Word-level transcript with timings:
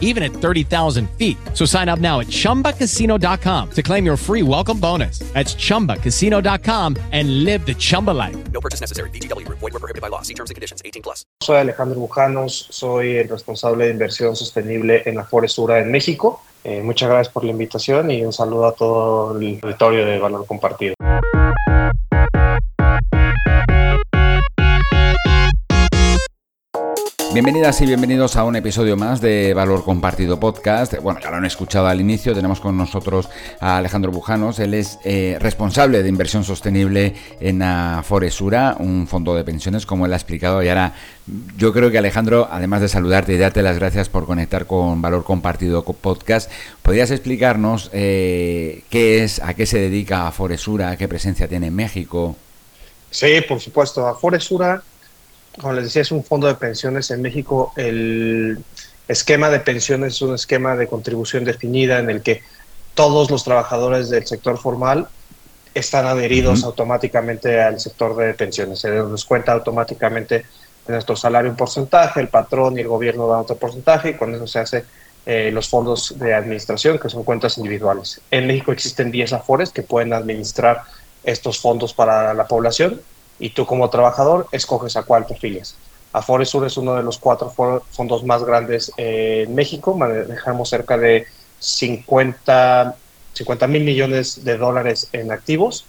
even 0.00 0.22
at 0.22 0.32
30,000 0.32 1.10
feet. 1.18 1.36
So 1.52 1.66
sign 1.66 1.90
up 1.90 1.98
now 1.98 2.20
at 2.20 2.28
chumbacasino.com 2.28 3.70
to 3.72 3.82
claim 3.82 4.06
your 4.06 4.16
free 4.16 4.42
welcome 4.42 4.80
bonus. 4.80 5.18
That's 5.34 5.54
chumbacasino.com 5.54 6.96
and 7.12 7.44
live 7.44 7.66
the 7.66 7.74
Chumba 7.74 8.12
life. 8.12 8.36
No 8.52 8.60
purchase 8.60 8.80
necessary. 8.80 9.10
BGW. 9.10 9.46
Void 9.48 9.60
were 9.60 9.80
prohibited 9.80 10.00
by 10.00 10.08
law. 10.08 10.22
See 10.22 10.34
terms 10.34 10.50
and 10.50 10.54
conditions. 10.54 10.80
18 10.84 11.02
plus. 11.02 11.26
Soy 11.40 11.56
Alejandro 11.56 11.98
Bujanos, 12.00 12.68
soy 12.70 13.16
el 13.16 13.28
responsable 13.28 13.86
de 13.86 13.90
inversión 13.90 14.36
sostenible 14.36 15.02
en 15.04 15.16
la 15.16 15.24
Foresura 15.24 15.80
en 15.80 15.90
México. 15.90 16.40
Eh, 16.64 16.80
muchas 16.82 17.10
gracias 17.10 17.32
por 17.32 17.44
la 17.44 17.50
invitación 17.50 18.10
y 18.10 18.24
un 18.24 18.32
saludo 18.32 18.66
a 18.66 18.72
todo 18.74 19.38
el 19.38 19.60
auditorio 19.62 20.06
de 20.06 20.18
Valor 20.18 20.46
Compartido. 20.46 20.94
Bienvenidas 27.34 27.80
y 27.80 27.86
bienvenidos 27.86 28.36
a 28.36 28.44
un 28.44 28.54
episodio 28.54 28.96
más 28.96 29.20
de 29.20 29.54
Valor 29.54 29.82
Compartido 29.82 30.38
Podcast. 30.38 30.94
Bueno, 31.02 31.18
ya 31.20 31.32
lo 31.32 31.38
han 31.38 31.44
escuchado 31.44 31.88
al 31.88 32.00
inicio, 32.00 32.32
tenemos 32.32 32.60
con 32.60 32.76
nosotros 32.76 33.28
a 33.58 33.78
Alejandro 33.78 34.12
Bujanos, 34.12 34.60
él 34.60 34.72
es 34.72 35.00
eh, 35.02 35.36
responsable 35.40 36.04
de 36.04 36.08
inversión 36.08 36.44
sostenible 36.44 37.12
en 37.40 37.60
Foresura, 38.04 38.76
un 38.78 39.08
fondo 39.08 39.34
de 39.34 39.42
pensiones, 39.42 39.84
como 39.84 40.06
él 40.06 40.12
ha 40.12 40.16
explicado. 40.16 40.62
Y 40.62 40.68
ahora 40.68 40.94
yo 41.56 41.72
creo 41.72 41.90
que 41.90 41.98
Alejandro, 41.98 42.46
además 42.48 42.82
de 42.82 42.88
saludarte 42.88 43.32
y 43.32 43.38
darte 43.38 43.62
las 43.62 43.80
gracias 43.80 44.08
por 44.08 44.26
conectar 44.26 44.66
con 44.66 45.02
Valor 45.02 45.24
Compartido 45.24 45.82
Podcast, 45.82 46.48
¿podrías 46.82 47.10
explicarnos 47.10 47.90
eh, 47.92 48.84
qué 48.90 49.24
es, 49.24 49.42
a 49.42 49.54
qué 49.54 49.66
se 49.66 49.80
dedica 49.80 50.30
Foresura, 50.30 50.96
qué 50.96 51.08
presencia 51.08 51.48
tiene 51.48 51.66
en 51.66 51.74
México? 51.74 52.36
Sí, 53.10 53.40
por 53.48 53.58
supuesto. 53.58 54.16
Foresura 54.20 54.84
como 55.60 55.72
les 55.72 55.84
decía, 55.84 56.02
es 56.02 56.12
un 56.12 56.24
fondo 56.24 56.46
de 56.46 56.54
pensiones. 56.54 57.10
En 57.10 57.22
México 57.22 57.72
el 57.76 58.58
esquema 59.08 59.50
de 59.50 59.60
pensiones 59.60 60.14
es 60.14 60.22
un 60.22 60.34
esquema 60.34 60.76
de 60.76 60.86
contribución 60.86 61.44
definida 61.44 61.98
en 61.98 62.10
el 62.10 62.22
que 62.22 62.42
todos 62.94 63.30
los 63.30 63.44
trabajadores 63.44 64.08
del 64.08 64.26
sector 64.26 64.58
formal 64.58 65.08
están 65.74 66.06
adheridos 66.06 66.62
automáticamente 66.62 67.60
al 67.60 67.80
sector 67.80 68.16
de 68.16 68.34
pensiones. 68.34 68.78
Se 68.78 68.90
les 68.90 69.10
descuenta 69.10 69.52
automáticamente 69.52 70.44
de 70.86 70.92
nuestro 70.92 71.16
salario 71.16 71.50
un 71.50 71.56
porcentaje, 71.56 72.20
el 72.20 72.28
patrón 72.28 72.78
y 72.78 72.82
el 72.82 72.88
gobierno 72.88 73.26
dan 73.26 73.40
otro 73.40 73.56
porcentaje 73.56 74.10
y 74.10 74.14
con 74.14 74.34
eso 74.34 74.46
se 74.46 74.60
hace 74.60 74.84
eh, 75.26 75.50
los 75.52 75.68
fondos 75.68 76.16
de 76.18 76.34
administración, 76.34 76.98
que 76.98 77.08
son 77.08 77.24
cuentas 77.24 77.58
individuales. 77.58 78.20
En 78.30 78.46
México 78.46 78.70
existen 78.70 79.10
10 79.10 79.32
afores 79.32 79.70
que 79.70 79.82
pueden 79.82 80.12
administrar 80.12 80.82
estos 81.24 81.58
fondos 81.58 81.94
para 81.94 82.34
la 82.34 82.46
población 82.46 83.00
y 83.38 83.50
tú 83.50 83.66
como 83.66 83.90
trabajador 83.90 84.46
escoges 84.52 84.96
a 84.96 85.02
cuál 85.02 85.26
te 85.26 85.34
afilias. 85.34 85.76
Sur 86.44 86.64
es 86.64 86.76
uno 86.76 86.94
de 86.94 87.02
los 87.02 87.18
cuatro 87.18 87.50
fondos 87.50 88.24
más 88.24 88.44
grandes 88.44 88.92
en 88.96 89.52
México, 89.54 89.96
manejamos 89.96 90.68
cerca 90.68 90.96
de 90.96 91.26
50 91.58 92.94
mil 93.68 93.82
millones 93.82 94.44
de 94.44 94.56
dólares 94.56 95.08
en 95.12 95.32
activos, 95.32 95.86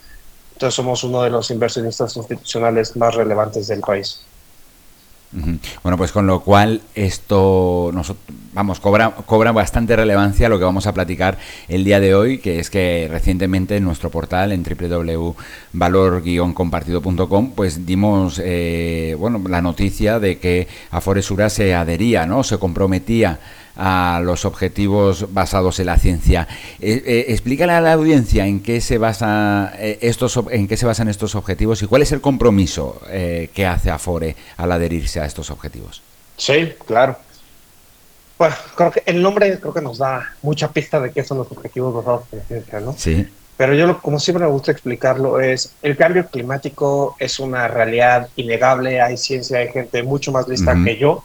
entonces 0.53 0.73
somos 0.73 1.03
uno 1.03 1.21
de 1.21 1.29
los 1.29 1.51
inversionistas 1.51 2.15
institucionales 2.17 2.95
más 2.95 3.13
relevantes 3.13 3.67
del 3.67 3.81
país. 3.81 4.21
Bueno, 5.83 5.97
pues 5.97 6.11
con 6.11 6.25
lo 6.27 6.39
cual 6.41 6.81
esto 6.95 7.91
nos, 7.93 8.13
vamos 8.55 8.79
cobra 8.79 9.11
cobra 9.25 9.51
bastante 9.51 9.95
relevancia 9.95 10.49
lo 10.49 10.57
que 10.57 10.65
vamos 10.65 10.87
a 10.87 10.93
platicar 10.93 11.37
el 11.67 11.83
día 11.83 11.99
de 11.99 12.15
hoy, 12.15 12.39
que 12.39 12.57
es 12.59 12.71
que 12.71 13.07
recientemente 13.11 13.77
en 13.77 13.83
nuestro 13.83 14.09
portal 14.09 14.51
en 14.51 14.63
www.valor-compartido.com 14.63 17.51
pues 17.51 17.85
dimos 17.85 18.41
eh, 18.43 19.15
bueno 19.19 19.39
la 19.47 19.61
noticia 19.61 20.19
de 20.19 20.39
que 20.39 20.67
Aforesura 20.89 21.49
se 21.49 21.75
adhería, 21.75 22.25
¿no? 22.25 22.43
Se 22.43 22.57
comprometía 22.57 23.39
a 23.75 24.21
los 24.23 24.45
objetivos 24.45 25.33
basados 25.33 25.79
en 25.79 25.87
la 25.87 25.97
ciencia. 25.97 26.47
Eh, 26.79 27.03
eh, 27.05 27.25
explícale 27.29 27.73
a 27.73 27.81
la 27.81 27.93
audiencia 27.93 28.47
en 28.47 28.61
qué 28.61 28.81
se 28.81 28.97
basa 28.97 29.73
eh, 29.77 29.99
estos 30.01 30.39
en 30.49 30.67
qué 30.67 30.77
se 30.77 30.85
basan 30.85 31.09
estos 31.09 31.35
objetivos 31.35 31.83
y 31.83 31.87
cuál 31.87 32.01
es 32.01 32.11
el 32.11 32.21
compromiso 32.21 33.01
que 33.53 33.65
hace 33.65 33.91
Afore 33.91 34.35
al 34.57 34.71
adherirse 34.71 35.19
a 35.19 35.25
estos 35.25 35.51
objetivos. 35.51 36.01
Sí, 36.37 36.73
claro. 36.85 37.17
Bueno, 38.37 38.55
creo 38.75 38.91
que 38.91 39.03
el 39.05 39.21
nombre 39.21 39.59
creo 39.59 39.73
que 39.73 39.81
nos 39.81 39.97
da 39.97 40.33
mucha 40.41 40.71
pista 40.71 40.99
de 40.99 41.11
qué 41.11 41.23
son 41.23 41.37
los 41.37 41.51
objetivos 41.51 41.93
basados 41.93 42.23
en 42.31 42.39
la 42.39 42.45
ciencia, 42.45 42.79
¿no? 42.79 42.95
Sí. 42.97 43.27
Pero 43.57 43.73
yo, 43.73 44.01
como 44.01 44.19
siempre 44.19 44.45
me 44.45 44.51
gusta 44.51 44.73
explicarlo, 44.73 45.39
es 45.39 45.71
el 45.81 45.95
cambio 45.95 46.27
climático 46.27 47.15
es 47.19 47.39
una 47.39 47.69
realidad 47.69 48.27
innegable. 48.35 48.99
Hay 48.99 49.15
ciencia, 49.15 49.59
hay 49.59 49.69
gente 49.69 50.03
mucho 50.03 50.33
más 50.33 50.47
lista 50.47 50.75
que 50.83 50.97
yo 50.97 51.23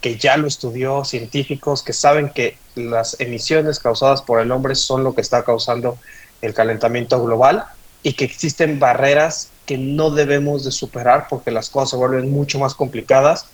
que 0.00 0.16
ya 0.16 0.36
lo 0.36 0.46
estudió, 0.46 1.04
científicos 1.04 1.82
que 1.82 1.92
saben 1.92 2.30
que 2.30 2.56
las 2.74 3.18
emisiones 3.20 3.78
causadas 3.80 4.22
por 4.22 4.40
el 4.40 4.52
hombre 4.52 4.74
son 4.74 5.02
lo 5.02 5.14
que 5.14 5.20
está 5.20 5.42
causando 5.42 5.98
el 6.40 6.54
calentamiento 6.54 7.22
global 7.22 7.64
y 8.02 8.12
que 8.12 8.24
existen 8.24 8.78
barreras 8.78 9.50
que 9.66 9.76
no 9.76 10.10
debemos 10.10 10.64
de 10.64 10.70
superar 10.70 11.26
porque 11.28 11.50
las 11.50 11.68
cosas 11.68 11.90
se 11.90 11.96
vuelven 11.96 12.30
mucho 12.30 12.58
más 12.58 12.74
complicadas 12.74 13.46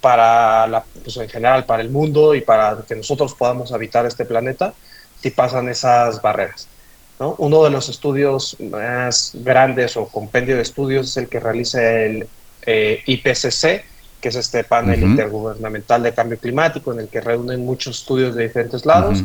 para 0.00 0.66
la, 0.66 0.84
pues 1.02 1.16
en 1.16 1.28
general 1.28 1.64
para 1.64 1.82
el 1.82 1.90
mundo 1.90 2.34
y 2.34 2.40
para 2.40 2.78
que 2.88 2.96
nosotros 2.96 3.34
podamos 3.34 3.72
habitar 3.72 4.06
este 4.06 4.24
planeta 4.24 4.72
si 5.20 5.30
pasan 5.30 5.68
esas 5.68 6.22
barreras. 6.22 6.68
¿no? 7.18 7.34
Uno 7.38 7.62
de 7.64 7.70
los 7.70 7.88
estudios 7.88 8.56
más 8.60 9.32
grandes 9.34 9.96
o 9.96 10.06
compendio 10.06 10.56
de 10.56 10.62
estudios 10.62 11.08
es 11.08 11.16
el 11.18 11.28
que 11.28 11.40
realiza 11.40 11.80
el 11.82 12.26
eh, 12.66 13.02
IPCC, 13.06 13.84
que 14.20 14.28
es 14.28 14.36
este 14.36 14.64
panel 14.64 15.02
intergubernamental 15.02 16.02
de 16.02 16.12
cambio 16.12 16.38
climático 16.38 16.92
en 16.92 17.00
el 17.00 17.08
que 17.08 17.20
reúnen 17.20 17.64
muchos 17.64 18.00
estudios 18.00 18.34
de 18.34 18.44
diferentes 18.44 18.84
lados 18.84 19.22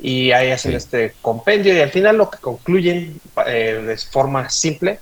y 0.00 0.32
ahí 0.32 0.50
hacen 0.50 0.74
este 0.74 1.14
compendio 1.22 1.74
y 1.76 1.80
al 1.80 1.90
final 1.90 2.16
lo 2.16 2.28
que 2.28 2.38
concluyen 2.38 3.20
eh, 3.46 3.84
de 3.86 3.96
forma 3.98 4.50
simple 4.50 4.98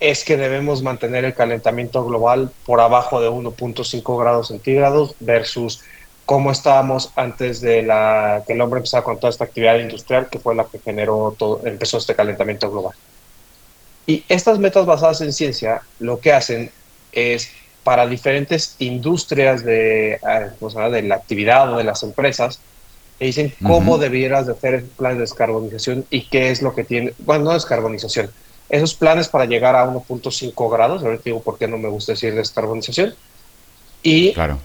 es 0.00 0.24
que 0.24 0.36
debemos 0.36 0.82
mantener 0.82 1.24
el 1.24 1.34
calentamiento 1.34 2.04
global 2.04 2.50
por 2.66 2.80
abajo 2.80 3.20
de 3.20 3.30
1.5 3.30 4.20
grados 4.20 4.48
centígrados 4.48 5.14
versus 5.20 5.82
cómo 6.26 6.50
estábamos 6.50 7.12
antes 7.16 7.60
de 7.60 7.82
la 7.82 8.42
que 8.46 8.54
el 8.54 8.60
hombre 8.60 8.78
empezara 8.78 9.04
con 9.04 9.18
toda 9.18 9.30
esta 9.30 9.44
actividad 9.44 9.78
industrial 9.78 10.28
que 10.30 10.38
fue 10.38 10.54
la 10.54 10.64
que 10.64 10.78
generó 10.78 11.34
todo, 11.38 11.60
empezó 11.64 11.98
este 11.98 12.14
calentamiento 12.14 12.70
global. 12.70 12.94
Y 14.06 14.24
estas 14.28 14.58
metas 14.58 14.86
basadas 14.86 15.20
en 15.20 15.32
ciencia 15.32 15.82
lo 15.98 16.20
que 16.20 16.32
hacen 16.32 16.70
es 17.12 17.50
para 17.84 18.06
diferentes 18.06 18.76
industrias 18.78 19.64
de, 19.64 20.18
ah, 20.22 20.88
de 20.88 21.02
la 21.02 21.14
actividad 21.14 21.72
o 21.72 21.76
de 21.76 21.84
las 21.84 22.02
empresas, 22.02 22.60
te 23.18 23.26
dicen 23.26 23.54
cómo 23.62 23.98
debieras 23.98 24.46
de 24.46 24.52
hacer 24.52 24.74
el 24.74 24.84
plan 24.84 25.14
de 25.14 25.20
descarbonización 25.20 26.04
y 26.10 26.22
qué 26.26 26.50
es 26.50 26.62
lo 26.62 26.74
que 26.74 26.84
tiene, 26.84 27.14
bueno, 27.18 27.44
no 27.44 27.52
descarbonización, 27.52 28.30
esos 28.68 28.94
planes 28.94 29.28
para 29.28 29.44
llegar 29.44 29.76
a 29.76 29.86
1.5 29.86 30.70
grados, 30.70 31.02
ahorita 31.02 31.22
digo 31.24 31.42
por 31.42 31.58
qué 31.58 31.68
no 31.68 31.78
me 31.78 31.88
gusta 31.88 32.12
decir 32.12 32.34
descarbonización, 32.34 33.14
y 34.02 34.32
claro. 34.32 34.58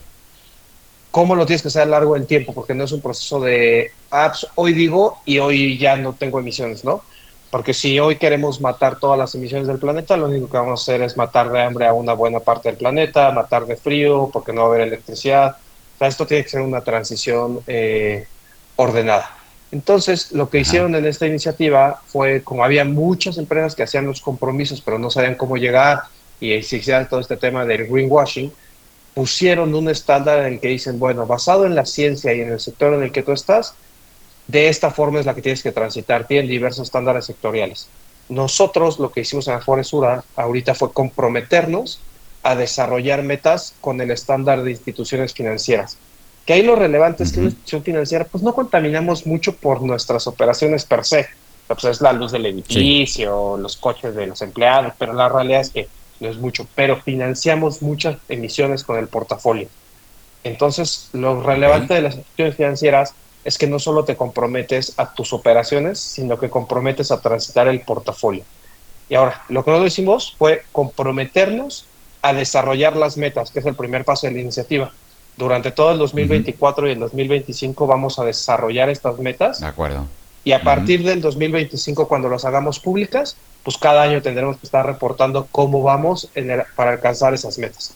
cómo 1.12 1.36
lo 1.36 1.46
tienes 1.46 1.62
que 1.62 1.70
hacer 1.70 1.84
a 1.84 1.86
lo 1.86 1.92
largo 1.92 2.14
del 2.14 2.26
tiempo, 2.26 2.54
porque 2.54 2.74
no 2.74 2.84
es 2.84 2.92
un 2.92 3.02
proceso 3.02 3.40
de, 3.40 3.92
apps, 4.10 4.44
ah, 4.44 4.48
pues, 4.48 4.52
hoy 4.56 4.74
digo 4.74 5.20
y 5.26 5.40
hoy 5.40 5.78
ya 5.78 5.96
no 5.96 6.14
tengo 6.14 6.40
emisiones, 6.40 6.84
¿no? 6.84 7.02
Porque 7.50 7.74
si 7.74 8.00
hoy 8.00 8.18
queremos 8.18 8.62
matar 8.62 9.00
todas 9.00 9.18
las 9.18 9.34
emisiones 9.34 9.68
del 9.68 9.80
planeta, 9.80 10.16
lo 10.16 10.28
único 10.28 10.50
que 10.50 10.58
vamos 10.58 10.82
a 10.82 10.84
hacer 10.84 11.02
es 11.02 11.18
matar 11.18 11.50
de 11.52 11.62
hambre 11.62 11.88
a 11.88 11.94
una 11.94 12.14
buena 12.14 12.40
parte 12.40 12.70
del 12.70 12.78
planeta, 12.78 13.32
matar 13.32 13.66
de 13.66 13.76
frío, 13.76 14.30
porque 14.32 14.54
no 14.54 14.62
va 14.62 14.68
a 14.68 14.70
haber 14.76 14.88
electricidad. 14.88 15.58
O 15.96 15.98
sea, 15.98 16.08
esto 16.08 16.28
tiene 16.28 16.44
que 16.44 16.50
ser 16.50 16.62
una 16.62 16.82
transición 16.82 17.62
eh, 17.66 18.28
ordenada. 18.76 19.39
Entonces, 19.72 20.32
lo 20.32 20.50
que 20.50 20.60
hicieron 20.60 20.96
en 20.96 21.06
esta 21.06 21.28
iniciativa 21.28 22.02
fue, 22.08 22.42
como 22.42 22.64
había 22.64 22.86
muchas 22.86 23.38
empresas 23.38 23.76
que 23.76 23.84
hacían 23.84 24.08
los 24.08 24.22
compromisos, 24.22 24.82
pero 24.82 24.98
no 24.98 25.12
sabían 25.12 25.36
cómo 25.36 25.58
llegar, 25.58 26.04
y 26.40 26.54
existía 26.54 27.08
todo 27.08 27.20
este 27.20 27.38
tema 27.38 27.66
del 27.66 27.88
greenwashing, 27.88 28.52
pusieron 29.14 29.76
un 29.76 29.90
estándar 29.90 30.40
en 30.40 30.54
el 30.54 30.60
que 30.60 30.70
dicen, 30.70 30.98
bueno, 30.98 31.28
basado 31.28 31.66
en 31.66 31.76
la 31.76 31.86
ciencia 31.86 32.34
y 32.34 32.42
en 32.42 32.54
el 32.54 32.60
sector 32.60 32.94
en 32.94 33.04
el 33.04 33.12
que 33.12 33.24
tú 33.24 33.32
estás, 33.32 33.76
de 34.48 34.70
esta 34.70 34.90
forma 34.90 35.20
es 35.20 35.26
la 35.26 35.36
que 35.36 35.42
tienes 35.42 35.62
que 35.62 35.72
transitar. 35.72 36.26
Tienen 36.26 36.50
diversos 36.50 36.88
estándares 36.88 37.26
sectoriales. 37.26 37.88
Nosotros 38.30 39.00
lo 39.00 39.12
que 39.12 39.22
hicimos 39.22 39.48
en 39.48 39.56
la 39.56 39.62
Foresura 39.62 40.24
ahorita 40.36 40.74
fue 40.74 40.92
comprometernos 40.92 42.00
a 42.42 42.56
desarrollar 42.56 43.22
metas 43.22 43.76
con 43.82 44.00
el 44.02 44.12
estándar 44.12 44.64
de 44.64 44.72
instituciones 44.72 45.34
financieras. 45.34 45.98
Que 46.50 46.54
ahí 46.54 46.64
lo 46.64 46.76
relevante 46.76 47.22
es 47.22 47.32
que 47.32 47.42
una 47.42 47.50
institución 47.50 47.84
financiera, 47.84 48.26
pues 48.26 48.44
no 48.44 48.56
contaminamos 48.56 49.28
mucho 49.28 49.56
por 49.56 49.84
nuestras 49.84 50.26
operaciones 50.26 50.84
per 50.84 51.06
se. 51.06 51.28
Pues 51.68 51.84
es 51.84 52.02
la 52.02 52.12
luz 52.12 52.32
del 52.32 52.48
edificio, 52.48 53.56
los 53.56 53.78
coches 53.78 54.16
de 54.16 54.26
los 54.26 54.42
empleados, 54.42 54.94
pero 54.98 55.14
la 55.14 55.30
realidad 55.30 55.62
es 55.62 55.70
que 55.70 55.88
no 56.20 56.28
es 56.28 56.38
mucho, 56.38 56.66
pero 56.74 57.00
financiamos 57.04 57.84
muchas 57.84 58.18
emisiones 58.30 58.84
con 58.84 58.98
el 58.98 59.08
portafolio. 59.08 59.68
Entonces, 60.44 61.10
lo 61.14 61.40
relevante 61.44 61.94
de 61.94 62.02
las 62.02 62.16
instituciones 62.16 62.56
financieras 62.56 63.14
es 63.44 63.60
que 63.60 63.68
no 63.68 63.78
solo 63.78 64.04
te 64.04 64.18
comprometes 64.18 64.96
a 64.98 65.14
tus 65.14 65.34
operaciones, 65.34 66.00
sino 66.00 66.40
que 66.40 66.50
comprometes 66.50 67.12
a 67.12 67.22
transitar 67.22 67.68
el 67.68 67.82
portafolio. 67.82 68.44
Y 69.08 69.14
ahora, 69.14 69.44
lo 69.50 69.64
que 69.64 69.70
nosotros 69.70 69.94
hicimos 69.94 70.34
fue 70.36 70.64
comprometernos 70.72 71.86
a 72.24 72.34
desarrollar 72.34 72.96
las 72.96 73.18
metas, 73.18 73.52
que 73.52 73.60
es 73.60 73.68
el 73.68 73.76
primer 73.76 74.04
paso 74.04 74.26
de 74.26 74.34
la 74.34 74.40
iniciativa. 74.40 74.92
Durante 75.40 75.72
todo 75.72 75.94
el 75.94 75.98
2024 76.00 76.90
y 76.90 76.92
el 76.92 77.00
2025 77.00 77.88
vamos 77.88 78.20
a 78.20 78.26
desarrollar 78.26 78.90
estas 78.90 79.18
metas. 79.20 79.62
De 79.62 79.68
acuerdo. 79.68 80.06
Y 80.44 80.52
a 80.52 80.62
partir 80.62 81.02
del 81.02 81.22
2025, 81.22 82.10
cuando 82.10 82.28
las 82.28 82.44
hagamos 82.44 82.82
públicas, 82.82 83.38
pues 83.64 83.78
cada 83.78 84.02
año 84.02 84.22
tendremos 84.22 84.58
que 84.58 84.66
estar 84.66 84.86
reportando 84.86 85.48
cómo 85.50 85.82
vamos 85.82 86.30
para 86.76 86.92
alcanzar 86.92 87.34
esas 87.34 87.58
metas. 87.58 87.94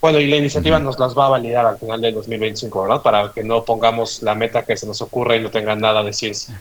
Bueno, 0.00 0.18
y 0.18 0.26
la 0.26 0.36
iniciativa 0.36 0.80
nos 0.80 0.98
las 0.98 1.16
va 1.16 1.26
a 1.26 1.28
validar 1.28 1.64
al 1.64 1.78
final 1.78 2.00
del 2.00 2.14
2025, 2.14 2.82
¿verdad? 2.82 3.02
Para 3.02 3.30
que 3.32 3.44
no 3.44 3.64
pongamos 3.64 4.20
la 4.22 4.34
meta 4.34 4.64
que 4.64 4.76
se 4.76 4.86
nos 4.86 5.00
ocurra 5.00 5.36
y 5.36 5.40
no 5.40 5.50
tenga 5.50 5.76
nada 5.76 6.02
de 6.02 6.12
ciencia. 6.12 6.60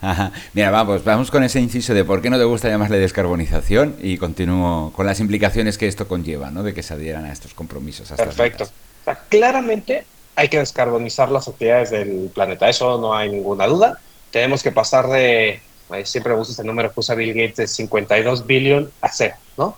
Ajá. 0.00 0.32
Mira, 0.54 0.72
vamos, 0.72 1.04
vamos 1.04 1.30
con 1.30 1.44
ese 1.44 1.60
inciso 1.60 1.94
de 1.94 2.04
por 2.04 2.20
qué 2.20 2.30
no 2.30 2.38
te 2.38 2.44
gusta 2.44 2.68
llamarle 2.68 2.98
descarbonización 2.98 3.94
y 4.02 4.16
continúo 4.16 4.92
con 4.92 5.06
las 5.06 5.20
implicaciones 5.20 5.78
que 5.78 5.86
esto 5.86 6.08
conlleva, 6.08 6.50
¿no? 6.50 6.64
De 6.64 6.74
que 6.74 6.82
se 6.82 6.94
adhieran 6.94 7.26
a 7.26 7.32
estos 7.32 7.54
compromisos. 7.54 8.10
Perfecto. 8.10 8.68
Claramente 9.28 10.04
hay 10.36 10.48
que 10.48 10.58
descarbonizar 10.58 11.30
las 11.30 11.48
actividades 11.48 11.90
del 11.90 12.30
planeta, 12.34 12.68
eso 12.68 12.98
no 12.98 13.14
hay 13.14 13.30
ninguna 13.30 13.66
duda. 13.66 13.98
Tenemos 14.30 14.62
que 14.62 14.72
pasar 14.72 15.08
de, 15.08 15.60
siempre 16.04 16.34
gusta 16.34 16.52
este 16.52 16.64
número 16.64 16.92
que 16.92 17.00
usa 17.00 17.14
Bill 17.14 17.34
Gates, 17.34 17.56
de 17.56 17.66
52 17.66 18.46
billion 18.46 18.90
a 19.00 19.08
cero, 19.08 19.34
¿no? 19.56 19.76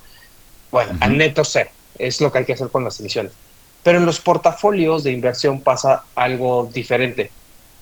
Bueno, 0.71 0.97
a 1.01 1.09
neto 1.09 1.45
cero 1.45 1.71
es 1.99 2.21
lo 2.21 2.33
que 2.33 2.39
hay 2.39 2.45
que 2.45 2.53
hacer 2.53 2.69
con 2.69 2.85
las 2.85 2.99
emisiones. 3.01 3.33
Pero 3.83 3.99
en 3.99 4.07
los 4.07 4.21
portafolios 4.21 5.03
de 5.05 5.13
inversión 5.13 5.61
pasa 5.61 6.05
algo 6.15 6.71
diferente, 6.73 7.31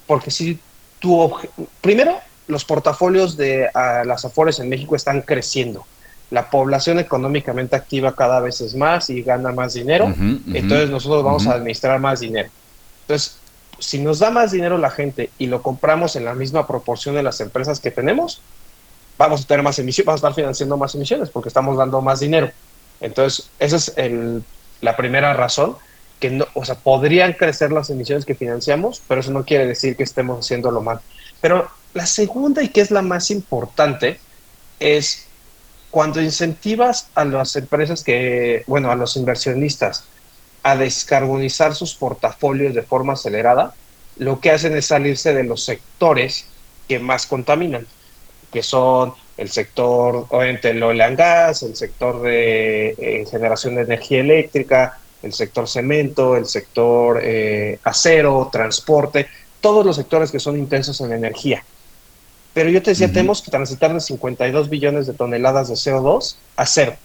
porque 0.07 0.31
si 0.31 0.59
tu 0.99 1.33
primero 1.81 2.21
los 2.51 2.65
portafolios 2.65 3.37
de 3.37 3.71
las 4.05 4.25
Afores 4.25 4.59
en 4.59 4.69
México 4.69 4.97
están 4.97 5.23
creciendo. 5.23 5.87
La 6.31 6.49
población 6.49 6.99
económicamente 6.99 7.77
activa 7.77 8.15
cada 8.15 8.41
vez 8.41 8.61
es 8.61 8.75
más 8.75 9.11
y 9.11 9.23
gana 9.23 9.53
más 9.53 9.75
dinero, 9.75 10.15
entonces 10.53 10.91
nosotros 10.91 11.25
vamos 11.25 11.47
a 11.47 11.55
administrar 11.55 11.99
más 11.99 12.21
dinero. 12.21 12.49
Entonces, 13.03 13.37
si 13.81 13.99
nos 13.99 14.21
da 14.21 14.31
más 14.31 14.53
dinero 14.53 14.79
la 14.79 14.91
gente 14.91 15.31
y 15.39 15.47
lo 15.47 15.63
compramos 15.63 16.15
en 16.15 16.25
la 16.25 16.35
misma 16.35 16.67
proporción 16.67 17.15
de 17.15 17.23
las 17.23 17.41
empresas 17.41 17.81
que 17.81 17.91
tenemos, 17.91 18.41
vamos 19.19 19.43
a 19.43 19.47
tener 19.47 19.65
más 19.65 19.79
emisiones, 19.79 20.07
vamos 20.07 20.23
a 20.23 20.29
estar 20.29 20.35
financiando 20.35 20.77
más 20.77 20.95
emisiones 20.95 21.31
porque 21.31 21.49
estamos 21.49 21.77
dando 21.77 22.01
más 22.01 22.21
dinero. 22.21 22.51
Entonces, 23.01 23.51
esa 23.59 23.77
es 23.77 23.93
el, 23.97 24.45
la 24.81 24.97
primera 24.97 25.33
razón, 25.33 25.77
que 26.21 26.31
no, 26.31 26.47
o 26.55 26.65
sea, 26.65 26.77
podrían 26.77 27.33
crecer 27.33 27.73
las 27.73 27.91
emisiones 27.91 28.25
que 28.25 28.35
financiamos, 28.35 29.03
pero 29.09 29.21
eso 29.21 29.33
no 29.33 29.45
quiere 29.45 29.67
decir 29.67 29.97
que 29.97 30.05
estemos 30.05 30.45
haciendo 30.45 30.71
lo 30.71 30.83
mal. 30.83 31.01
Pero 31.41 31.69
la 31.95 32.07
segunda 32.07 32.63
y 32.63 32.69
que 32.69 32.83
es 32.83 32.91
la 32.91 33.03
más 33.03 33.31
importante 33.31 34.21
es 34.79 35.27
cuando 35.91 36.21
incentivas 36.21 37.09
a 37.15 37.25
las 37.25 37.57
empresas 37.57 38.05
que, 38.05 38.63
bueno, 38.67 38.91
a 38.91 38.97
los 38.97 39.17
inversionistas 39.17 40.05
a 40.63 40.77
descarbonizar 40.77 41.75
sus 41.75 41.95
portafolios 41.95 42.75
de 42.75 42.83
forma 42.83 43.15
acelerada, 43.15 43.75
lo 44.17 44.41
que 44.41 44.51
hacen 44.51 44.77
es 44.77 44.87
salirse 44.87 45.35
de 45.35 45.45
los 45.45 45.65
sectores 45.65 46.47
que 46.87 46.99
más 46.99 47.27
contaminan, 47.27 47.87
que 48.53 48.63
son 48.63 49.15
el 49.37 49.49
sector, 49.49 50.27
obviamente, 50.29 50.71
el 50.71 50.83
oil 50.83 51.01
and 51.01 51.17
gas, 51.17 51.63
el 51.63 51.75
sector 51.75 52.21
de 52.21 52.91
eh, 52.91 53.25
generación 53.31 53.77
de 53.77 53.83
energía 53.83 54.21
eléctrica, 54.21 54.99
el 55.23 55.33
sector 55.33 55.67
cemento, 55.67 56.37
el 56.37 56.47
sector 56.47 57.21
eh, 57.23 57.79
acero, 57.85 58.51
transporte, 58.53 59.29
todos 59.61 59.85
los 59.85 59.97
sectores 59.97 60.31
que 60.31 60.41
son 60.41 60.59
intensos 60.59 61.01
en 61.01 61.13
energía. 61.13 61.65
Pero 62.53 62.71
yo 62.71 62.83
te 62.83 62.91
decía, 62.91 63.09
tenemos 63.09 63.43
que 63.43 63.51
transitar 63.51 63.93
de 63.95 64.01
52 64.01 64.69
billones 64.69 65.07
de 65.07 65.13
toneladas 65.13 65.69
de 65.69 65.75
CO2 65.75 66.37
a 66.57 66.67
cero, 66.67 66.97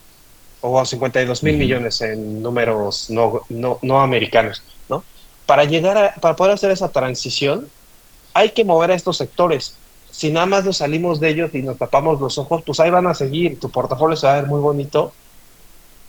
o 0.62 0.80
a 0.80 0.86
52 0.86 1.44
mil 1.44 1.58
millones 1.58 2.02
en 2.02 2.42
números 2.42 3.10
no, 3.10 3.42
no, 3.50 3.78
no 3.82 4.02
americanos, 4.02 4.64
¿no? 4.90 5.04
Para 5.46 5.66
llegar 5.66 5.98
a, 5.98 6.16
para 6.16 6.36
poder 6.36 6.54
hacer 6.54 6.72
esa 6.72 6.90
transición, 6.90 7.68
hay 8.34 8.50
que 8.50 8.66
mover 8.66 8.92
a 8.92 8.96
estos 8.96 9.18
sectores 9.18 9.76
si 10.16 10.32
nada 10.32 10.46
más 10.46 10.64
nos 10.64 10.78
salimos 10.78 11.20
de 11.20 11.28
ellos 11.28 11.54
y 11.54 11.62
nos 11.62 11.78
tapamos 11.78 12.22
los 12.22 12.38
ojos, 12.38 12.64
pues 12.66 12.80
ahí 12.80 12.90
van 12.90 13.06
a 13.06 13.14
seguir, 13.14 13.60
tu 13.60 13.70
portafolio 13.70 14.16
se 14.16 14.26
va 14.26 14.34
a 14.34 14.42
ver 14.42 14.50
muy 14.50 14.62
bonito, 14.62 15.12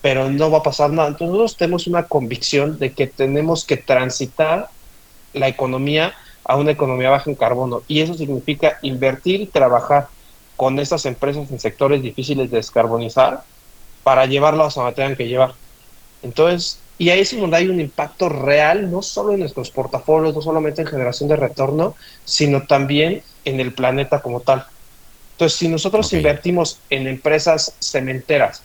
pero 0.01 0.31
no 0.31 0.49
va 0.49 0.59
a 0.59 0.63
pasar 0.63 0.91
nada. 0.91 1.09
Entonces 1.09 1.33
nosotros 1.33 1.57
tenemos 1.57 1.89
una 1.89 2.05
convicción 2.05 2.79
de 2.79 2.93
que 2.93 3.09
tenemos 3.09 3.65
que 3.65 3.77
transitar 3.77 4.71
la 5.33 5.49
economía 5.49 6.15
a 6.47 6.57
una 6.57 6.71
economía 6.71 7.11
baja 7.11 7.29
en 7.31 7.37
carbono 7.37 7.83
y 7.89 8.01
eso 8.01 8.15
significa 8.15 8.79
invertir 8.83 9.41
y 9.41 9.47
trabajar 9.47 10.09
con 10.57 10.79
estas 10.79 11.05
empresas 11.05 11.51
en 11.51 11.61
sectores 11.61 12.03
difíciles 12.03 12.51
de 12.51 12.59
descarbonizar 12.59 13.43
para 14.03 14.27
llevarlas 14.27 14.79
a 14.79 14.83
donde 14.83 14.95
tengan 14.95 15.17
que 15.17 15.29
llevar. 15.29 15.55
Entonces, 16.23 16.79
y 16.99 17.11
ahí 17.11 17.21
es 17.21 17.39
donde 17.39 17.59
hay 17.59 17.69
un 17.69 17.81
impacto 17.81 18.29
real, 18.29 18.91
no 18.91 19.03
solo 19.03 19.33
en 19.33 19.41
nuestros 19.41 19.71
portafolios, 19.71 20.35
no 20.35 20.41
solamente 20.41 20.83
en 20.83 20.87
generación 20.87 21.29
de 21.29 21.37
retorno, 21.37 21.95
sino 22.25 22.63
también 22.67 23.23
en 23.45 23.61
el 23.61 23.75
planeta 23.75 24.23
como 24.23 24.41
tal. 24.41 24.67
Entonces, 25.33 25.59
si 25.59 25.69
nosotros 25.69 26.11
invertimos 26.15 26.79
en 26.89 27.07
empresas 27.07 27.75
cementeras 27.81 28.63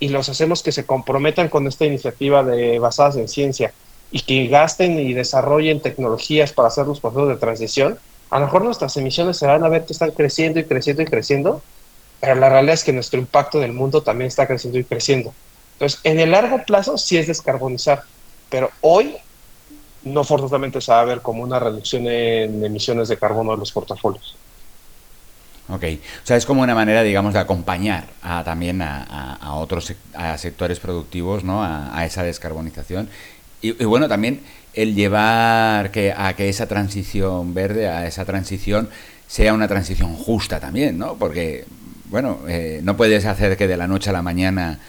y 0.00 0.08
los 0.08 0.28
hacemos 0.28 0.62
que 0.62 0.72
se 0.72 0.84
comprometan 0.84 1.48
con 1.48 1.68
esta 1.68 1.84
iniciativa 1.84 2.42
de 2.42 2.78
basadas 2.80 3.16
en 3.16 3.28
ciencia 3.28 3.72
y 4.10 4.20
que 4.20 4.46
gasten 4.48 4.98
y 4.98 5.12
desarrollen 5.12 5.80
tecnologías 5.80 6.52
para 6.52 6.68
hacer 6.68 6.86
los 6.86 7.00
procesos 7.00 7.28
de 7.28 7.36
transición, 7.36 7.98
a 8.30 8.38
lo 8.38 8.46
mejor 8.46 8.64
nuestras 8.64 8.96
emisiones 8.96 9.36
se 9.36 9.46
van 9.46 9.64
a 9.64 9.68
ver 9.68 9.84
que 9.84 9.92
están 9.92 10.10
creciendo 10.12 10.60
y 10.60 10.64
creciendo 10.64 11.02
y 11.02 11.06
creciendo, 11.06 11.62
pero 12.20 12.34
la 12.34 12.48
realidad 12.48 12.74
es 12.74 12.84
que 12.84 12.92
nuestro 12.92 13.18
impacto 13.18 13.58
del 13.58 13.72
mundo 13.72 14.02
también 14.02 14.28
está 14.28 14.46
creciendo 14.46 14.78
y 14.78 14.84
creciendo. 14.84 15.32
Entonces, 15.74 16.00
en 16.04 16.20
el 16.20 16.30
largo 16.30 16.62
plazo 16.64 16.98
sí 16.98 17.16
es 17.16 17.26
descarbonizar, 17.26 18.02
pero 18.48 18.70
hoy 18.80 19.16
no 20.02 20.24
forzosamente 20.24 20.80
se 20.80 20.92
va 20.92 21.00
a 21.00 21.04
ver 21.04 21.20
como 21.20 21.42
una 21.42 21.58
reducción 21.58 22.06
en 22.06 22.64
emisiones 22.64 23.08
de 23.08 23.16
carbono 23.16 23.52
de 23.52 23.58
los 23.58 23.72
portafolios. 23.72 24.36
Ok, 25.68 25.84
o 26.22 26.26
sea, 26.26 26.36
es 26.36 26.46
como 26.46 26.62
una 26.62 26.74
manera, 26.74 27.02
digamos, 27.02 27.32
de 27.32 27.38
acompañar 27.38 28.08
a, 28.22 28.42
también 28.42 28.82
a, 28.82 29.54
otros 29.54 29.92
a 30.14 30.36
sectores 30.36 30.80
productivos, 30.80 31.44
¿no? 31.44 31.62
A, 31.62 32.04
esa 32.04 32.24
descarbonización. 32.24 33.08
Y, 33.62 33.72
bueno, 33.84 34.08
también 34.08 34.40
el 34.74 34.94
llevar 34.94 35.90
que, 35.90 36.12
a 36.16 36.34
que 36.34 36.48
esa 36.48 36.66
transición 36.66 37.54
verde, 37.54 37.88
a 37.88 38.06
esa 38.06 38.24
transición, 38.24 38.88
sea 39.26 39.54
una 39.54 39.68
transición 39.68 40.14
justa 40.16 40.60
también, 40.60 40.98
¿no? 40.98 41.14
Porque, 41.14 41.64
bueno, 42.06 42.40
eh, 42.48 42.80
no 42.82 42.96
puedes 42.96 43.26
hacer 43.26 43.56
que 43.56 43.68
de 43.68 43.76
la 43.76 43.86
noche 43.86 44.10
a 44.10 44.12
la 44.12 44.22
mañana 44.22 44.80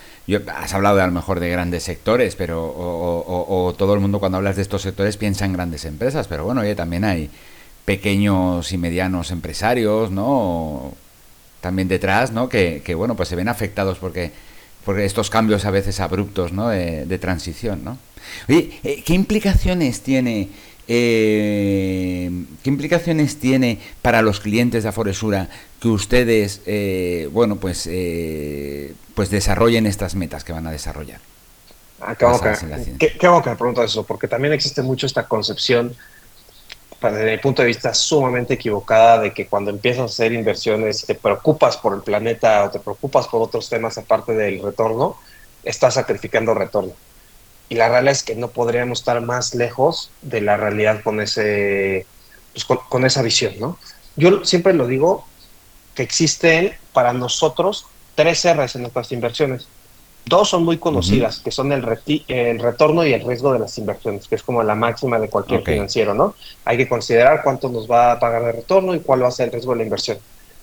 has 0.55 0.73
hablado 0.73 0.95
de, 0.97 1.03
a 1.03 1.07
lo 1.07 1.13
mejor 1.13 1.39
de 1.39 1.49
grandes 1.49 1.83
sectores, 1.83 2.35
pero 2.35 2.63
o, 2.63 3.73
todo 3.77 3.93
el 3.93 3.99
mundo 3.99 4.19
cuando 4.19 4.37
hablas 4.37 4.55
de 4.55 4.61
estos 4.61 4.81
sectores 4.81 5.17
piensa 5.17 5.45
en 5.45 5.53
grandes 5.53 5.85
empresas, 5.85 6.27
pero 6.27 6.45
bueno, 6.45 6.61
oye, 6.61 6.75
también 6.75 7.03
hay 7.03 7.29
pequeños 7.85 8.71
y 8.71 8.77
medianos 8.77 9.31
empresarios, 9.31 10.11
¿no? 10.11 10.93
También 11.59 11.87
detrás, 11.87 12.31
¿no? 12.31 12.49
Que, 12.49 12.81
bueno, 12.95 13.15
pues 13.15 13.29
se 13.29 13.35
ven 13.35 13.47
afectados 13.47 13.97
porque, 13.97 14.31
porque 14.85 15.05
estos 15.05 15.29
cambios 15.29 15.65
a 15.65 15.71
veces 15.71 15.99
abruptos, 15.99 16.53
¿no? 16.53 16.69
De, 16.69 17.17
transición, 17.19 17.83
¿no? 17.83 17.97
Oye, 18.49 18.79
eh, 18.83 19.03
¿qué 19.05 19.13
implicaciones 19.13 20.01
tiene 20.01 20.49
eh, 20.93 22.29
¿Qué 22.63 22.69
implicaciones 22.69 23.39
tiene 23.39 23.79
para 24.01 24.21
los 24.21 24.41
clientes 24.41 24.83
de 24.83 24.89
Aforesura 24.89 25.47
que 25.79 25.87
ustedes, 25.87 26.61
eh, 26.65 27.29
bueno, 27.31 27.55
pues, 27.55 27.87
eh, 27.89 28.93
pues 29.15 29.29
desarrollen 29.29 29.85
estas 29.85 30.15
metas 30.15 30.43
que 30.43 30.51
van 30.51 30.67
a 30.67 30.71
desarrollar? 30.71 31.21
Ah, 32.01 32.15
qué, 32.15 32.25
bueno 32.25 33.41
que, 33.41 33.49
me 33.51 33.55
preguntas 33.55 33.91
eso, 33.91 34.03
porque 34.03 34.27
también 34.27 34.53
existe 34.53 34.81
mucho 34.81 35.05
esta 35.05 35.29
concepción, 35.29 35.95
desde 37.01 37.31
mi 37.31 37.37
punto 37.37 37.61
de 37.63 37.67
vista, 37.67 37.93
sumamente 37.93 38.53
equivocada 38.53 39.19
de 39.19 39.33
que 39.33 39.47
cuando 39.47 39.71
empiezas 39.71 40.01
a 40.01 40.05
hacer 40.05 40.33
inversiones 40.33 41.05
te 41.05 41.15
preocupas 41.15 41.77
por 41.77 41.95
el 41.95 42.01
planeta 42.01 42.65
o 42.65 42.69
te 42.69 42.79
preocupas 42.79 43.27
por 43.27 43.41
otros 43.41 43.69
temas 43.69 43.97
aparte 43.97 44.33
del 44.33 44.61
retorno, 44.61 45.17
estás 45.63 45.95
sacrificando 45.95 46.53
retorno 46.53 46.93
y 47.71 47.75
la 47.75 47.87
realidad 47.87 48.11
es 48.11 48.23
que 48.23 48.35
no 48.35 48.49
podríamos 48.49 48.99
estar 48.99 49.21
más 49.21 49.55
lejos 49.55 50.11
de 50.21 50.41
la 50.41 50.57
realidad 50.57 51.01
con 51.03 51.21
ese 51.21 52.05
pues, 52.51 52.65
con, 52.65 53.05
esa 53.05 53.21
visión, 53.21 53.53
¿no? 53.61 53.77
Yo 54.17 54.43
siempre 54.43 54.73
lo 54.73 54.87
digo 54.87 55.25
que 55.95 56.03
existen 56.03 56.73
para 56.91 57.13
nosotros 57.13 57.85
tres 58.13 58.45
R's 58.45 58.75
en 58.75 58.81
nuestras 58.81 59.13
inversiones. 59.13 59.69
Dos 60.25 60.49
son 60.49 60.63
muy 60.63 60.77
conocidas, 60.77 61.39
que 61.39 61.51
son 61.51 61.71
el, 61.71 61.85
el 62.27 62.59
retorno 62.59 63.05
y 63.05 63.13
el 63.13 63.25
riesgo 63.25 63.51
de 63.53 63.59
las 63.59 63.77
inversiones, 63.77 64.27
que 64.27 64.35
es 64.35 64.43
como 64.43 64.63
la 64.63 64.75
máxima 64.75 65.19
de 65.19 65.29
cualquier 65.29 65.63
financiero, 65.63 66.13
¿no? 66.13 66.35
Hay 66.63 66.77
que 66.77 66.87
considerar 66.87 67.41
cuánto 67.43 67.69
nos 67.69 67.89
va 67.89 68.13
a 68.13 68.19
pagar 68.19 68.45
de 68.45 68.51
retorno 68.51 68.93
y 68.95 68.99
cuál 68.99 69.23
va 69.23 69.27
a 69.27 69.31
ser 69.31 69.47
el 69.47 69.53
riesgo 69.53 69.73
de 69.73 69.79
la 69.79 69.83
inversión. 69.83 70.19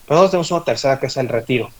Pero 0.06 0.20
nosotros 0.20 0.30
tenemos 0.30 0.50
una 0.52 0.64
tercera 0.64 0.98
que 0.98 1.06
es 1.06 1.16
el 1.16 1.28
retiro. 1.28 1.70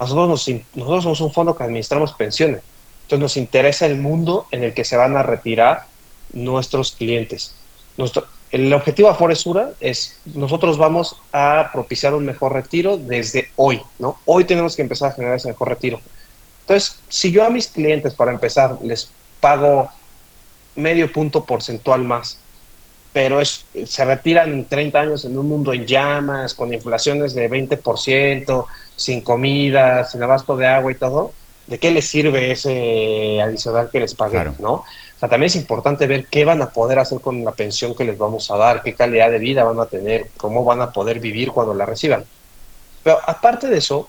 nosotros, 0.00 0.28
nos, 0.28 0.48
nosotros 0.74 1.02
somos 1.02 1.20
un 1.20 1.32
fondo 1.32 1.56
que 1.56 1.64
administramos 1.64 2.12
pensiones. 2.14 2.62
Entonces 3.02 3.20
nos 3.20 3.36
interesa 3.36 3.86
el 3.86 3.98
mundo 3.98 4.46
en 4.50 4.64
el 4.64 4.72
que 4.72 4.84
se 4.84 4.96
van 4.96 5.16
a 5.16 5.22
retirar 5.22 5.86
nuestros 6.32 6.92
clientes. 6.92 7.54
Nuestro, 7.96 8.26
el 8.50 8.72
objetivo 8.72 9.08
de 9.08 9.14
Foresura 9.14 9.70
es, 9.80 10.18
nosotros 10.24 10.78
vamos 10.78 11.16
a 11.32 11.70
propiciar 11.72 12.14
un 12.14 12.24
mejor 12.24 12.52
retiro 12.52 12.96
desde 12.96 13.48
hoy, 13.56 13.82
¿no? 13.98 14.18
Hoy 14.24 14.44
tenemos 14.44 14.76
que 14.76 14.82
empezar 14.82 15.10
a 15.10 15.14
generar 15.14 15.36
ese 15.36 15.48
mejor 15.48 15.68
retiro. 15.68 16.00
Entonces, 16.66 16.98
si 17.08 17.30
yo 17.30 17.44
a 17.44 17.50
mis 17.50 17.68
clientes, 17.68 18.12
para 18.14 18.32
empezar, 18.32 18.78
les 18.82 19.08
pago 19.40 19.88
medio 20.74 21.12
punto 21.12 21.44
porcentual 21.44 22.02
más, 22.02 22.40
pero 23.12 23.40
es, 23.40 23.64
se 23.86 24.04
retiran 24.04 24.52
en 24.52 24.64
30 24.64 25.00
años 25.00 25.24
en 25.24 25.38
un 25.38 25.48
mundo 25.48 25.72
en 25.72 25.86
llamas, 25.86 26.54
con 26.54 26.74
inflaciones 26.74 27.34
de 27.34 27.48
20%, 27.48 28.66
sin 28.96 29.20
comida, 29.20 30.04
sin 30.04 30.24
abasto 30.24 30.56
de 30.56 30.66
agua 30.66 30.90
y 30.90 30.96
todo, 30.96 31.32
¿de 31.68 31.78
qué 31.78 31.92
les 31.92 32.08
sirve 32.08 32.50
ese 32.50 33.40
adicional 33.40 33.88
que 33.92 34.00
les 34.00 34.14
pagué, 34.14 34.50
no? 34.58 34.72
O 34.72 34.84
sea, 35.20 35.28
también 35.28 35.46
es 35.46 35.56
importante 35.56 36.08
ver 36.08 36.26
qué 36.26 36.44
van 36.44 36.62
a 36.62 36.70
poder 36.70 36.98
hacer 36.98 37.20
con 37.20 37.44
la 37.44 37.52
pensión 37.52 37.94
que 37.94 38.04
les 38.04 38.18
vamos 38.18 38.50
a 38.50 38.56
dar, 38.56 38.82
qué 38.82 38.94
calidad 38.94 39.30
de 39.30 39.38
vida 39.38 39.62
van 39.62 39.78
a 39.78 39.86
tener, 39.86 40.30
cómo 40.36 40.64
van 40.64 40.82
a 40.82 40.90
poder 40.90 41.20
vivir 41.20 41.52
cuando 41.52 41.74
la 41.74 41.86
reciban. 41.86 42.24
Pero 43.04 43.20
aparte 43.24 43.68
de 43.68 43.78
eso, 43.78 44.08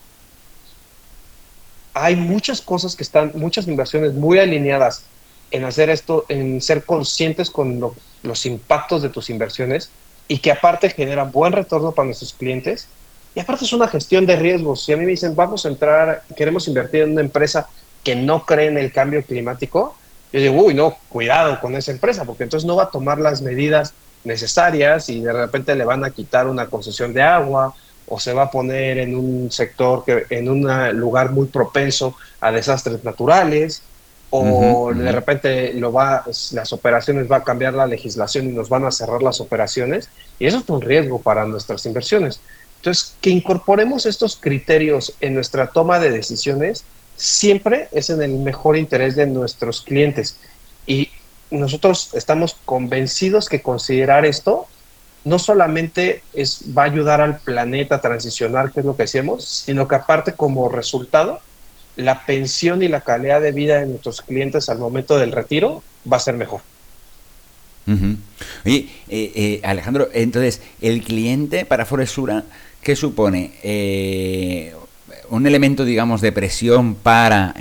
hay 2.04 2.16
muchas 2.16 2.62
cosas 2.62 2.96
que 2.96 3.04
están, 3.04 3.32
muchas 3.36 3.68
inversiones 3.68 4.13
muy 4.13 4.39
alineadas 4.39 5.04
en 5.51 5.63
hacer 5.63 5.89
esto, 5.89 6.25
en 6.30 6.62
ser 6.62 6.84
conscientes 6.84 7.50
con 7.50 7.80
los 8.24 8.46
impactos 8.46 9.01
de 9.01 9.10
tus 9.10 9.30
inversiones 9.30 9.89
y 10.27 10.39
que 10.39 10.51
aparte 10.51 10.89
generan 10.89 11.32
buen 11.32 11.54
retorno 11.54 11.92
para 11.92 12.08
nuestros 12.08 12.34
clientes. 12.34 12.88
Y 13.36 13.39
aparte 13.39 13.66
es 13.66 13.74
una 13.74 13.88
gestión 13.88 14.25
de 14.25 14.36
riesgos. 14.36 14.84
Si 14.84 14.94
a 14.94 14.98
mí 14.98 15.06
me 15.06 15.12
dicen, 15.12 15.36
vamos 15.36 15.66
a 15.66 15.70
entrar, 15.70 16.24
queremos 16.36 16.68
invertir 16.68 17.04
en 17.04 17.12
una 17.12 17.22
empresa 17.22 17.70
que 18.04 18.16
no 18.16 18.46
cree 18.46 18.68
en 18.68 18.77
el 18.77 18.92
cambio 18.92 19.24
climático, 19.24 19.96
yo 20.34 20.42
digo, 20.42 20.63
uy, 20.63 20.74
no, 20.74 20.98
cuidado 21.10 21.60
con 21.60 21.75
esa 21.75 21.92
empresa, 21.92 22.25
porque 22.25 22.44
entonces 22.44 22.68
no 22.68 22.75
va 22.75 22.84
a 22.84 22.92
tomar 22.92 23.20
las 23.20 23.42
medidas 23.42 23.94
necesarias 24.24 25.10
y 25.10 25.22
de 25.22 25.32
repente 25.32 25.75
le 25.75 25.86
van 25.86 26.04
a 26.04 26.12
quitar 26.12 26.48
una 26.48 26.68
concesión 26.68 27.13
de 27.13 27.22
agua 27.22 27.74
o 28.08 28.20
se 28.20 28.34
va 28.34 28.44
a 28.44 28.52
poner 28.52 28.98
en 28.98 29.16
un 29.16 29.52
sector 29.52 30.04
que 30.06 30.26
en 30.30 30.50
un 30.50 30.68
lugar 30.98 31.32
muy 31.32 31.48
propenso 31.48 32.16
a 32.40 32.52
desastres 32.52 33.04
naturales 33.04 33.82
o 34.30 34.92
de 34.94 35.12
repente 35.12 35.74
lo 35.74 35.92
va 35.92 36.26
las 36.52 36.74
operaciones 36.74 37.32
va 37.32 37.38
a 37.38 37.44
cambiar 37.44 37.74
la 37.74 37.88
legislación 37.88 38.50
y 38.50 38.52
nos 38.52 38.68
van 38.68 38.86
a 38.86 38.92
cerrar 38.92 39.24
las 39.24 39.40
operaciones 39.40 40.10
y 40.40 40.48
eso 40.48 40.58
es 40.58 40.70
un 40.70 40.82
riesgo 40.82 41.22
para 41.22 41.46
nuestras 41.46 41.86
inversiones. 41.86 42.40
Entonces, 42.78 43.16
que 43.22 43.30
incorporemos 43.30 44.06
estos 44.06 44.36
criterios 44.36 45.14
en 45.20 45.34
nuestra 45.34 45.68
toma 45.68 46.00
de 46.00 46.12
decisiones 46.12 46.84
siempre 47.16 47.90
es 47.92 48.10
en 48.10 48.22
el 48.22 48.34
mejor 48.34 48.78
interés 48.78 49.16
de 49.16 49.26
nuestros 49.26 49.82
clientes. 49.82 50.38
Y 50.86 51.10
nosotros 51.50 52.12
estamos 52.14 52.56
convencidos 52.66 53.50
que 53.50 53.62
considerar 53.62 54.26
esto 54.26 54.68
no 55.24 55.40
solamente 55.40 56.24
es, 56.34 56.64
va 56.78 56.84
a 56.84 56.86
ayudar 56.86 57.22
al 57.22 57.40
planeta 57.40 57.96
a 57.96 58.02
transicionar, 58.02 58.72
que 58.72 58.80
es 58.80 58.86
lo 58.86 58.96
que 58.96 59.04
hacemos, 59.04 59.44
sino 59.46 59.88
que 59.88 59.96
aparte 59.96 60.34
como 60.34 60.70
resultado, 60.70 61.42
la 61.98 62.26
pensión 62.26 62.84
y 62.84 62.88
la 62.88 63.02
calidad 63.02 63.42
de 63.42 63.52
vida 63.52 63.80
de 63.80 63.88
nuestros 63.88 64.22
clientes 64.22 64.70
al 64.70 64.80
momento 64.80 65.18
del 65.18 65.32
retiro 65.32 65.84
va 66.10 66.18
a 66.18 66.22
ser 66.22 66.36
mejor. 66.36 66.62
Eh, 68.66 68.90
eh, 69.08 69.62
Alejandro, 69.64 70.10
entonces, 70.14 70.62
el 70.82 71.02
cliente 71.04 71.66
para 71.66 71.86
Foresura, 71.86 72.44
¿qué 72.82 72.96
supone? 72.96 73.54
Eh, 73.64 74.74
un 75.30 75.48
elemento, 75.48 75.86
digamos, 75.86 76.22
de 76.22 76.32
presión 76.32 76.96
para 76.96 77.56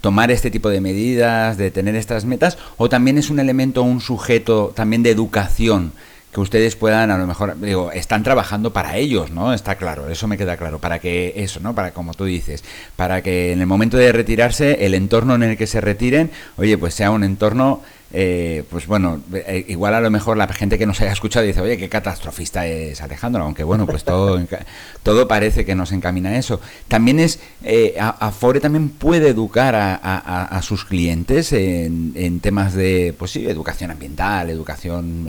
tomar 0.00 0.30
este 0.30 0.50
tipo 0.50 0.70
de 0.70 0.80
medidas, 0.80 1.58
de 1.58 1.70
tener 1.70 1.94
estas 1.94 2.24
metas, 2.24 2.56
o 2.78 2.88
también 2.88 3.18
es 3.18 3.28
un 3.28 3.38
elemento, 3.38 3.82
un 3.82 4.00
sujeto 4.00 4.72
también 4.74 5.02
de 5.02 5.10
educación 5.10 5.92
que 6.32 6.40
ustedes 6.40 6.76
puedan, 6.76 7.10
a 7.10 7.18
lo 7.18 7.26
mejor, 7.26 7.58
digo, 7.60 7.90
están 7.92 8.22
trabajando 8.22 8.72
para 8.72 8.96
ellos, 8.96 9.30
¿no? 9.30 9.52
Está 9.52 9.74
claro, 9.74 10.08
eso 10.08 10.28
me 10.28 10.38
queda 10.38 10.56
claro, 10.56 10.78
para 10.78 10.98
que 10.98 11.34
eso, 11.36 11.60
¿no? 11.60 11.74
Para, 11.74 11.92
como 11.92 12.14
tú 12.14 12.24
dices, 12.24 12.62
para 12.96 13.22
que 13.22 13.52
en 13.52 13.60
el 13.60 13.66
momento 13.66 13.96
de 13.96 14.12
retirarse, 14.12 14.84
el 14.86 14.94
entorno 14.94 15.34
en 15.34 15.42
el 15.42 15.56
que 15.56 15.66
se 15.66 15.80
retiren, 15.80 16.30
oye, 16.56 16.78
pues 16.78 16.94
sea 16.94 17.10
un 17.10 17.24
entorno 17.24 17.82
eh, 18.12 18.64
pues 18.68 18.88
bueno, 18.88 19.22
eh, 19.32 19.64
igual 19.68 19.94
a 19.94 20.00
lo 20.00 20.10
mejor 20.10 20.36
la 20.36 20.48
gente 20.48 20.78
que 20.78 20.86
nos 20.86 21.00
haya 21.00 21.12
escuchado 21.12 21.46
dice, 21.46 21.60
oye, 21.60 21.76
qué 21.76 21.88
catastrofista 21.88 22.66
es 22.66 23.00
Alejandro, 23.00 23.44
aunque 23.44 23.62
bueno, 23.62 23.86
pues 23.86 24.02
todo, 24.02 24.40
todo 25.02 25.28
parece 25.28 25.64
que 25.64 25.74
nos 25.74 25.92
encamina 25.92 26.30
a 26.30 26.38
eso. 26.38 26.60
También 26.88 27.20
es, 27.20 27.38
eh, 27.62 27.96
Afore 27.98 28.60
también 28.60 28.88
puede 28.88 29.28
educar 29.28 29.74
a, 29.76 30.60
sus 30.62 30.84
clientes 30.84 31.52
en, 31.52 32.40
temas 32.40 32.74
de, 32.74 33.14
pues 33.18 33.30
sí, 33.32 33.46
educación 33.48 33.90
ambiental, 33.90 34.50
educación... 34.50 35.28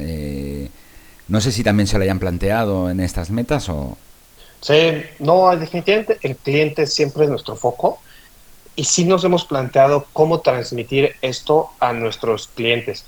No 1.27 1.41
sé 1.41 1.51
si 1.51 1.63
también 1.63 1.87
se 1.87 1.97
lo 1.97 2.03
hayan 2.03 2.19
planteado 2.19 2.89
en 2.89 2.99
estas 2.99 3.29
metas 3.29 3.69
o... 3.69 3.97
Sí, 4.61 5.03
no, 5.19 5.55
definitivamente 5.55 6.19
el 6.21 6.35
cliente 6.35 6.85
siempre 6.85 7.23
es 7.23 7.29
nuestro 7.29 7.55
foco. 7.55 7.99
Y 8.75 8.85
sí 8.85 9.05
nos 9.05 9.23
hemos 9.23 9.45
planteado 9.45 10.07
cómo 10.13 10.39
transmitir 10.41 11.15
esto 11.21 11.71
a 11.79 11.93
nuestros 11.93 12.47
clientes. 12.47 13.05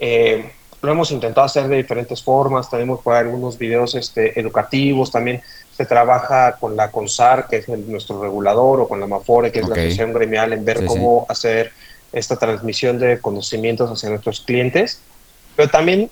Eh, 0.00 0.52
lo 0.82 0.90
hemos 0.90 1.12
intentado 1.12 1.46
hacer 1.46 1.68
de 1.68 1.76
diferentes 1.76 2.22
formas, 2.22 2.68
tenemos 2.68 3.00
por 3.00 3.14
algunos 3.14 3.56
videos 3.56 3.94
este, 3.94 4.38
educativos, 4.38 5.12
también 5.12 5.40
se 5.76 5.86
trabaja 5.86 6.56
con 6.58 6.76
la 6.76 6.90
CONSAR, 6.90 7.46
que 7.48 7.58
es 7.58 7.68
nuestro 7.68 8.20
regulador, 8.20 8.80
o 8.80 8.88
con 8.88 8.98
la 9.00 9.06
MAFORE, 9.06 9.52
que 9.52 9.60
es 9.60 9.68
la 9.68 9.74
Asociación 9.74 10.12
Gremial, 10.12 10.52
en 10.52 10.64
ver 10.64 10.84
cómo 10.84 11.24
hacer 11.28 11.72
esta 12.12 12.36
transmisión 12.36 12.98
de 12.98 13.20
conocimientos 13.20 13.90
hacia 13.90 14.10
nuestros 14.10 14.40
clientes. 14.40 15.00
Pero 15.56 15.70
también 15.70 16.10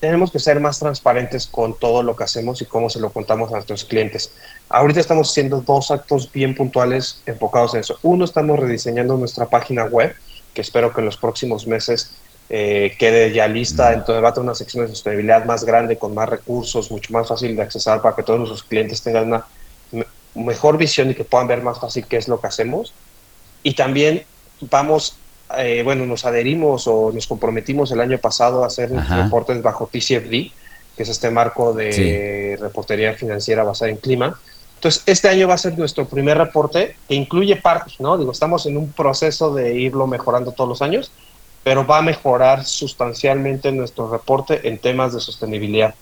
tenemos 0.00 0.30
que 0.30 0.38
ser 0.38 0.60
más 0.60 0.78
transparentes 0.78 1.46
con 1.46 1.78
todo 1.78 2.02
lo 2.02 2.14
que 2.14 2.24
hacemos 2.24 2.62
y 2.62 2.66
cómo 2.66 2.88
se 2.88 3.00
lo 3.00 3.10
contamos 3.10 3.50
a 3.50 3.54
nuestros 3.54 3.84
clientes. 3.84 4.32
Ahorita 4.68 5.00
estamos 5.00 5.30
haciendo 5.30 5.60
dos 5.60 5.90
actos 5.90 6.30
bien 6.30 6.54
puntuales 6.54 7.22
enfocados 7.26 7.74
en 7.74 7.80
eso. 7.80 7.98
Uno, 8.02 8.24
estamos 8.24 8.58
rediseñando 8.58 9.16
nuestra 9.16 9.46
página 9.46 9.84
web, 9.84 10.14
que 10.54 10.60
espero 10.60 10.92
que 10.92 11.00
en 11.00 11.06
los 11.06 11.16
próximos 11.16 11.66
meses 11.66 12.12
eh, 12.48 12.94
quede 12.98 13.32
ya 13.32 13.48
lista. 13.48 13.92
Entonces 13.92 14.22
va 14.22 14.28
a 14.28 14.34
tener 14.34 14.44
una 14.44 14.54
sección 14.54 14.84
de 14.84 14.90
sostenibilidad 14.90 15.44
más 15.44 15.64
grande, 15.64 15.98
con 15.98 16.14
más 16.14 16.28
recursos, 16.28 16.90
mucho 16.90 17.12
más 17.12 17.28
fácil 17.28 17.56
de 17.56 17.62
accesar 17.62 18.00
para 18.00 18.14
que 18.14 18.22
todos 18.22 18.38
nuestros 18.38 18.62
clientes 18.62 19.02
tengan 19.02 19.26
una 19.26 19.46
mejor 20.34 20.78
visión 20.78 21.10
y 21.10 21.14
que 21.14 21.24
puedan 21.24 21.48
ver 21.48 21.62
más 21.62 21.80
fácil 21.80 22.06
qué 22.06 22.16
es 22.16 22.28
lo 22.28 22.40
que 22.40 22.46
hacemos. 22.46 22.94
Y 23.62 23.74
también 23.74 24.24
vamos 24.60 25.16
eh, 25.56 25.82
bueno, 25.82 26.04
nos 26.04 26.24
adherimos 26.24 26.86
o 26.86 27.10
nos 27.12 27.26
comprometimos 27.26 27.90
el 27.92 28.00
año 28.00 28.18
pasado 28.18 28.64
a 28.64 28.66
hacer 28.66 28.90
reportes 28.90 29.62
bajo 29.62 29.88
TCFD, 29.90 30.52
que 30.96 31.02
es 31.02 31.08
este 31.08 31.30
marco 31.30 31.72
de 31.72 32.58
reportería 32.60 33.14
financiera 33.14 33.64
basada 33.64 33.90
en 33.90 33.96
clima. 33.96 34.38
Entonces, 34.76 35.02
este 35.06 35.28
año 35.28 35.48
va 35.48 35.54
a 35.54 35.58
ser 35.58 35.76
nuestro 35.76 36.06
primer 36.06 36.38
reporte 36.38 36.96
que 37.08 37.14
incluye 37.14 37.56
partes, 37.56 37.98
¿no? 37.98 38.16
Digo, 38.16 38.30
estamos 38.30 38.64
en 38.66 38.76
un 38.76 38.92
proceso 38.92 39.52
de 39.52 39.74
irlo 39.74 40.06
mejorando 40.06 40.52
todos 40.52 40.68
los 40.68 40.82
años, 40.82 41.10
pero 41.64 41.84
va 41.84 41.98
a 41.98 42.02
mejorar 42.02 42.64
sustancialmente 42.64 43.72
nuestro 43.72 44.08
reporte 44.08 44.68
en 44.68 44.78
temas 44.78 45.14
de 45.14 45.20
sostenibilidad. 45.20 45.94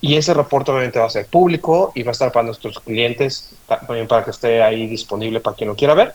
Y 0.00 0.16
ese 0.16 0.32
reporte 0.32 0.70
obviamente 0.70 0.98
va 0.98 1.06
a 1.06 1.10
ser 1.10 1.26
público 1.26 1.92
y 1.94 2.02
va 2.02 2.10
a 2.10 2.12
estar 2.12 2.32
para 2.32 2.46
nuestros 2.46 2.80
clientes, 2.80 3.54
también 3.68 4.08
para 4.08 4.24
que 4.24 4.30
esté 4.30 4.62
ahí 4.62 4.86
disponible 4.86 5.40
para 5.40 5.54
quien 5.54 5.68
lo 5.68 5.76
quiera 5.76 5.94
ver. 5.94 6.14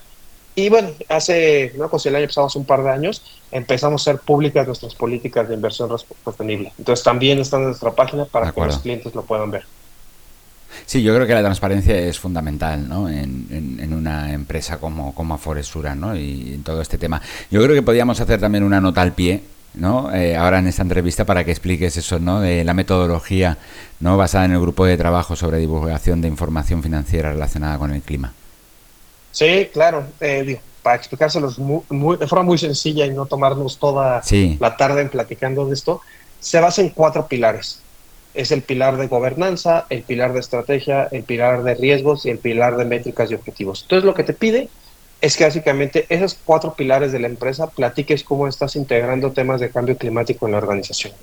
Y 0.58 0.70
bueno, 0.70 0.90
hace, 1.08 1.72
no, 1.78 1.88
pues 1.88 2.04
el 2.08 2.16
año 2.16 2.26
pasado, 2.26 2.48
hace 2.48 2.58
un 2.58 2.66
par 2.66 2.82
de 2.82 2.90
años, 2.90 3.22
empezamos 3.52 4.02
a 4.02 4.06
ser 4.06 4.20
públicas 4.20 4.66
nuestras 4.66 4.96
políticas 4.96 5.48
de 5.48 5.54
inversión 5.54 5.88
sostenible. 6.26 6.74
Entonces 6.80 7.04
también 7.04 7.38
está 7.38 7.58
en 7.58 7.66
nuestra 7.66 7.92
página 7.92 8.26
para 8.26 8.52
que 8.52 8.62
los 8.62 8.80
clientes 8.80 9.14
lo 9.14 9.22
puedan 9.22 9.52
ver. 9.52 9.66
Sí, 10.88 11.04
yo 11.04 11.14
creo 11.14 11.28
que 11.28 11.36
la 11.36 11.44
transparencia 11.44 11.96
es 11.96 12.18
fundamental 12.18 12.90
¿no? 12.90 13.08
en, 13.08 13.78
en, 13.80 13.94
una 13.94 14.34
empresa 14.34 14.80
como, 14.80 15.14
como 15.14 15.36
Aforesura 15.36 15.94
¿no? 15.94 16.16
y 16.16 16.56
en 16.56 16.64
todo 16.64 16.82
este 16.82 16.98
tema. 16.98 17.22
Yo 17.52 17.62
creo 17.62 17.76
que 17.76 17.84
podríamos 17.84 18.20
hacer 18.20 18.40
también 18.40 18.64
una 18.64 18.82
nota 18.82 19.04
al 19.04 19.14
pie 19.14 19.44
¿no? 19.76 20.12
Eh, 20.12 20.36
ahora 20.36 20.58
en 20.58 20.66
esta 20.66 20.82
entrevista 20.82 21.24
para 21.24 21.44
que 21.44 21.52
expliques 21.52 21.98
eso, 21.98 22.18
¿no? 22.18 22.42
De 22.42 22.64
la 22.64 22.74
metodología, 22.74 23.60
¿no? 24.00 24.18
Basada 24.18 24.46
en 24.46 24.54
el 24.54 24.60
grupo 24.60 24.86
de 24.86 24.98
trabajo 24.98 25.36
sobre 25.36 25.60
divulgación 25.60 26.20
de 26.22 26.30
información 26.30 26.82
financiera 26.82 27.32
relacionada 27.32 27.78
con 27.78 27.94
el 27.94 28.02
clima. 28.02 28.34
Sí, 29.38 29.70
claro. 29.72 30.04
Eh, 30.20 30.60
para 30.82 30.96
explicárselos 30.96 31.58
de 31.58 32.28
forma 32.28 32.44
muy 32.44 32.58
sencilla 32.58 33.06
y 33.06 33.12
no 33.12 33.28
tomarnos 33.28 33.78
toda 33.78 34.24
la 34.60 34.78
tarde 34.78 35.02
en 35.02 35.10
platicando 35.10 35.68
de 35.68 35.76
esto, 35.76 36.02
se 36.40 36.60
basa 36.60 36.82
en 36.82 36.90
cuatro 36.90 37.28
pilares. 37.28 37.82
Es 38.34 38.52
el 38.52 38.64
pilar 38.64 38.98
de 38.98 39.08
gobernanza, 39.08 39.86
el 39.90 40.02
pilar 40.02 40.34
de 40.34 40.40
estrategia, 40.40 41.08
el 41.12 41.24
pilar 41.24 41.62
de 41.62 41.76
riesgos 41.76 42.26
y 42.26 42.32
el 42.32 42.40
pilar 42.40 42.78
de 42.78 42.86
métricas 42.86 43.30
y 43.30 43.36
objetivos. 43.36 43.84
Entonces 43.84 44.06
lo 44.06 44.16
que 44.16 44.24
te 44.24 44.34
pide 44.34 44.70
es 45.22 45.38
que 45.38 45.44
básicamente 45.44 46.08
esos 46.10 46.36
cuatro 46.44 46.74
pilares 46.74 47.12
de 47.12 47.20
la 47.20 47.28
empresa 47.28 47.68
platiques 47.68 48.24
cómo 48.24 48.48
estás 48.48 48.76
integrando 48.76 49.34
temas 49.34 49.60
de 49.60 49.70
cambio 49.70 49.98
climático 49.98 50.48
en 50.48 50.54
la 50.54 50.60
organización. 50.60 51.14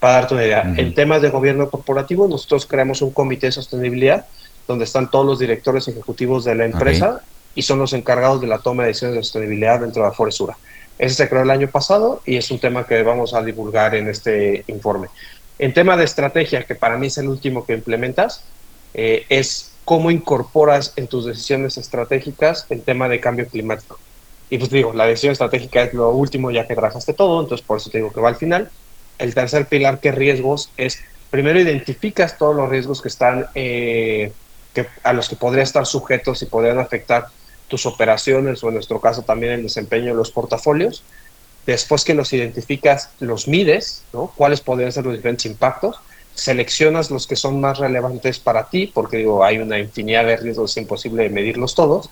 Para 0.00 0.14
darte 0.14 0.34
una 0.34 0.44
idea, 0.44 0.74
en 0.76 0.94
temas 0.94 1.22
de 1.22 1.30
gobierno 1.30 1.70
corporativo, 1.70 2.28
nosotros 2.28 2.66
creamos 2.66 3.00
un 3.00 3.12
comité 3.12 3.46
de 3.46 3.52
sostenibilidad 3.52 4.26
donde 4.68 4.84
están 4.84 5.10
todos 5.10 5.24
los 5.24 5.38
directores 5.38 5.88
ejecutivos 5.88 6.44
de 6.44 6.56
la 6.56 6.66
empresa 6.66 7.22
y 7.54 7.62
son 7.62 7.78
los 7.78 7.92
encargados 7.92 8.40
de 8.40 8.46
la 8.46 8.58
toma 8.58 8.82
de 8.82 8.88
decisiones 8.88 9.16
de 9.16 9.22
sostenibilidad 9.22 9.80
dentro 9.80 10.02
de 10.02 10.08
la 10.08 10.14
Foresura. 10.14 10.56
Ese 10.98 11.14
se 11.14 11.28
creó 11.28 11.42
el 11.42 11.50
año 11.50 11.68
pasado 11.68 12.22
y 12.24 12.36
es 12.36 12.50
un 12.50 12.58
tema 12.58 12.86
que 12.86 13.02
vamos 13.02 13.34
a 13.34 13.42
divulgar 13.42 13.94
en 13.94 14.08
este 14.08 14.64
informe. 14.68 15.08
En 15.58 15.72
tema 15.72 15.96
de 15.96 16.04
estrategia, 16.04 16.64
que 16.64 16.74
para 16.74 16.98
mí 16.98 17.08
es 17.08 17.18
el 17.18 17.28
último 17.28 17.64
que 17.64 17.74
implementas, 17.74 18.44
eh, 18.94 19.24
es 19.28 19.72
cómo 19.84 20.10
incorporas 20.10 20.92
en 20.96 21.08
tus 21.08 21.26
decisiones 21.26 21.76
estratégicas 21.76 22.66
el 22.70 22.82
tema 22.82 23.08
de 23.08 23.20
cambio 23.20 23.46
climático. 23.46 23.98
Y 24.50 24.58
pues 24.58 24.70
digo, 24.70 24.92
la 24.92 25.06
decisión 25.06 25.32
estratégica 25.32 25.82
es 25.82 25.94
lo 25.94 26.10
último 26.10 26.50
ya 26.50 26.66
que 26.66 26.74
trabajaste 26.74 27.12
todo, 27.12 27.40
entonces 27.40 27.66
por 27.66 27.78
eso 27.78 27.90
te 27.90 27.98
digo 27.98 28.12
que 28.12 28.20
va 28.20 28.28
al 28.28 28.36
final. 28.36 28.70
El 29.18 29.34
tercer 29.34 29.66
pilar, 29.66 30.00
que 30.00 30.12
riesgos, 30.12 30.70
es 30.76 31.00
primero 31.30 31.58
identificas 31.58 32.38
todos 32.38 32.54
los 32.54 32.68
riesgos 32.68 33.02
que 33.02 33.08
están, 33.08 33.46
eh, 33.54 34.32
que, 34.72 34.86
a 35.02 35.12
los 35.12 35.28
que 35.28 35.36
podrían 35.36 35.64
estar 35.64 35.86
sujetos 35.86 36.42
y 36.42 36.46
podrían 36.46 36.78
afectar 36.78 37.26
tus 37.74 37.86
operaciones 37.86 38.62
o 38.62 38.68
en 38.68 38.74
nuestro 38.74 39.00
caso 39.00 39.22
también 39.22 39.54
el 39.54 39.64
desempeño 39.64 40.12
de 40.12 40.14
los 40.14 40.30
portafolios. 40.30 41.02
Después 41.66 42.04
que 42.04 42.14
los 42.14 42.32
identificas, 42.32 43.10
los 43.18 43.48
mides, 43.48 44.04
¿no? 44.12 44.32
¿Cuáles 44.36 44.60
podrían 44.60 44.92
ser 44.92 45.04
los 45.04 45.16
diferentes 45.16 45.44
impactos? 45.46 45.96
Seleccionas 46.34 47.10
los 47.10 47.26
que 47.26 47.34
son 47.34 47.60
más 47.60 47.78
relevantes 47.78 48.38
para 48.38 48.68
ti, 48.68 48.86
porque 48.94 49.16
digo, 49.16 49.44
hay 49.44 49.58
una 49.58 49.80
infinidad 49.80 50.24
de 50.24 50.36
riesgos, 50.36 50.70
es 50.70 50.76
imposible 50.76 51.28
medirlos 51.30 51.74
todos. 51.74 52.10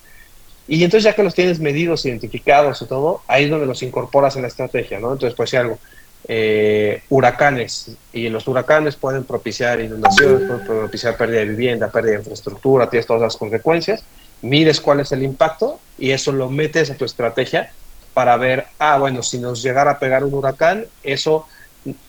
Y 0.66 0.82
entonces 0.82 1.04
ya 1.04 1.14
que 1.14 1.22
los 1.22 1.34
tienes 1.34 1.60
medidos, 1.60 2.04
identificados 2.06 2.82
y 2.82 2.86
todo, 2.86 3.22
ahí 3.28 3.44
es 3.44 3.50
donde 3.50 3.66
los 3.66 3.84
incorporas 3.84 4.34
en 4.34 4.42
la 4.42 4.48
estrategia, 4.48 4.98
¿no? 4.98 5.12
Entonces, 5.12 5.36
pues 5.36 5.50
si 5.50 5.56
algo, 5.56 5.78
eh, 6.26 7.02
huracanes, 7.08 7.92
y 8.12 8.28
los 8.30 8.48
huracanes 8.48 8.96
pueden 8.96 9.22
propiciar 9.22 9.80
inundaciones, 9.80 10.40
pueden 10.48 10.66
propiciar 10.66 11.16
pérdida 11.16 11.38
de 11.40 11.46
vivienda, 11.46 11.88
pérdida 11.88 12.14
de 12.14 12.18
infraestructura, 12.18 12.90
tienes 12.90 13.06
todas 13.06 13.22
las 13.22 13.36
consecuencias, 13.36 14.02
mides 14.42 14.80
cuál 14.80 15.00
es 15.00 15.12
el 15.12 15.22
impacto 15.22 15.80
y 15.98 16.10
eso 16.10 16.32
lo 16.32 16.50
metes 16.50 16.90
a 16.90 16.96
tu 16.96 17.04
estrategia 17.04 17.72
para 18.14 18.36
ver, 18.36 18.66
ah, 18.78 18.98
bueno, 18.98 19.22
si 19.22 19.38
nos 19.38 19.62
llegara 19.62 19.92
a 19.92 19.98
pegar 19.98 20.24
un 20.24 20.34
huracán, 20.34 20.84
eso 21.02 21.46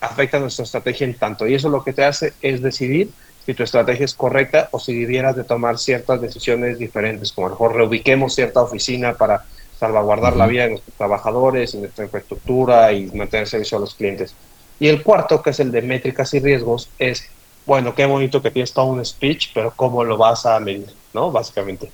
afecta 0.00 0.36
a 0.36 0.40
nuestra 0.40 0.64
estrategia 0.64 1.06
en 1.06 1.14
tanto. 1.14 1.46
Y 1.46 1.54
eso 1.54 1.68
lo 1.68 1.82
que 1.82 1.92
te 1.92 2.04
hace 2.04 2.34
es 2.42 2.62
decidir 2.62 3.10
si 3.46 3.54
tu 3.54 3.62
estrategia 3.62 4.04
es 4.04 4.14
correcta 4.14 4.68
o 4.70 4.78
si 4.78 4.98
debieras 4.98 5.36
de 5.36 5.44
tomar 5.44 5.78
ciertas 5.78 6.20
decisiones 6.20 6.78
diferentes, 6.78 7.32
como 7.32 7.46
a 7.46 7.50
lo 7.50 7.54
mejor 7.56 7.76
reubiquemos 7.76 8.34
cierta 8.34 8.62
oficina 8.62 9.14
para 9.14 9.44
salvaguardar 9.78 10.36
la 10.36 10.46
vida 10.46 10.64
de 10.64 10.70
nuestros 10.70 10.96
trabajadores 10.96 11.74
y 11.74 11.78
nuestra 11.78 12.04
infraestructura 12.04 12.92
y 12.92 13.06
mantener 13.12 13.46
servicio 13.46 13.78
a 13.78 13.80
los 13.80 13.94
clientes. 13.94 14.34
Y 14.80 14.88
el 14.88 15.02
cuarto, 15.02 15.42
que 15.42 15.50
es 15.50 15.60
el 15.60 15.72
de 15.72 15.82
métricas 15.82 16.32
y 16.34 16.40
riesgos, 16.40 16.88
es, 16.98 17.26
bueno, 17.66 17.94
qué 17.94 18.06
bonito 18.06 18.40
que 18.42 18.50
tienes 18.50 18.72
todo 18.72 18.86
un 18.86 19.04
speech, 19.04 19.50
pero 19.54 19.72
¿cómo 19.74 20.04
lo 20.04 20.16
vas 20.16 20.46
a 20.46 20.58
medir? 20.60 20.88
¿No? 21.12 21.30
Básicamente. 21.30 21.90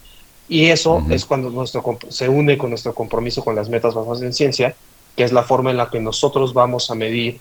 Y 0.51 0.67
eso 0.71 1.05
es 1.11 1.27
cuando 1.27 1.49
nuestro, 1.49 1.85
se 2.09 2.29
une 2.29 2.59
con 2.59 2.71
nuestro 2.71 2.93
compromiso 2.93 3.45
con 3.45 3.55
las 3.55 3.69
metas 3.69 3.95
basadas 3.95 4.21
en 4.23 4.33
ciencia, 4.33 4.75
que 5.15 5.23
es 5.23 5.33
la 5.33 5.45
forma 5.45 5.71
en 5.71 5.77
la 5.77 5.91
que 5.91 6.01
nosotros 6.01 6.55
vamos 6.55 6.91
a 6.91 6.97
medir 6.97 7.41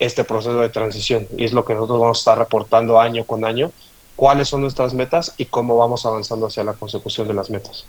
este 0.00 0.24
proceso 0.24 0.60
de 0.60 0.68
transición. 0.68 1.28
Y 1.38 1.44
es 1.44 1.52
lo 1.52 1.64
que 1.64 1.74
nosotros 1.74 2.00
vamos 2.00 2.18
a 2.18 2.22
estar 2.22 2.38
reportando 2.38 3.00
año 3.00 3.24
con 3.24 3.44
año, 3.44 3.70
cuáles 4.16 4.48
son 4.48 4.62
nuestras 4.62 4.94
metas 4.94 5.32
y 5.36 5.44
cómo 5.44 5.76
vamos 5.76 6.04
avanzando 6.06 6.48
hacia 6.48 6.64
la 6.64 6.72
consecución 6.72 7.28
de 7.28 7.34
las 7.34 7.50
metas. 7.50 7.84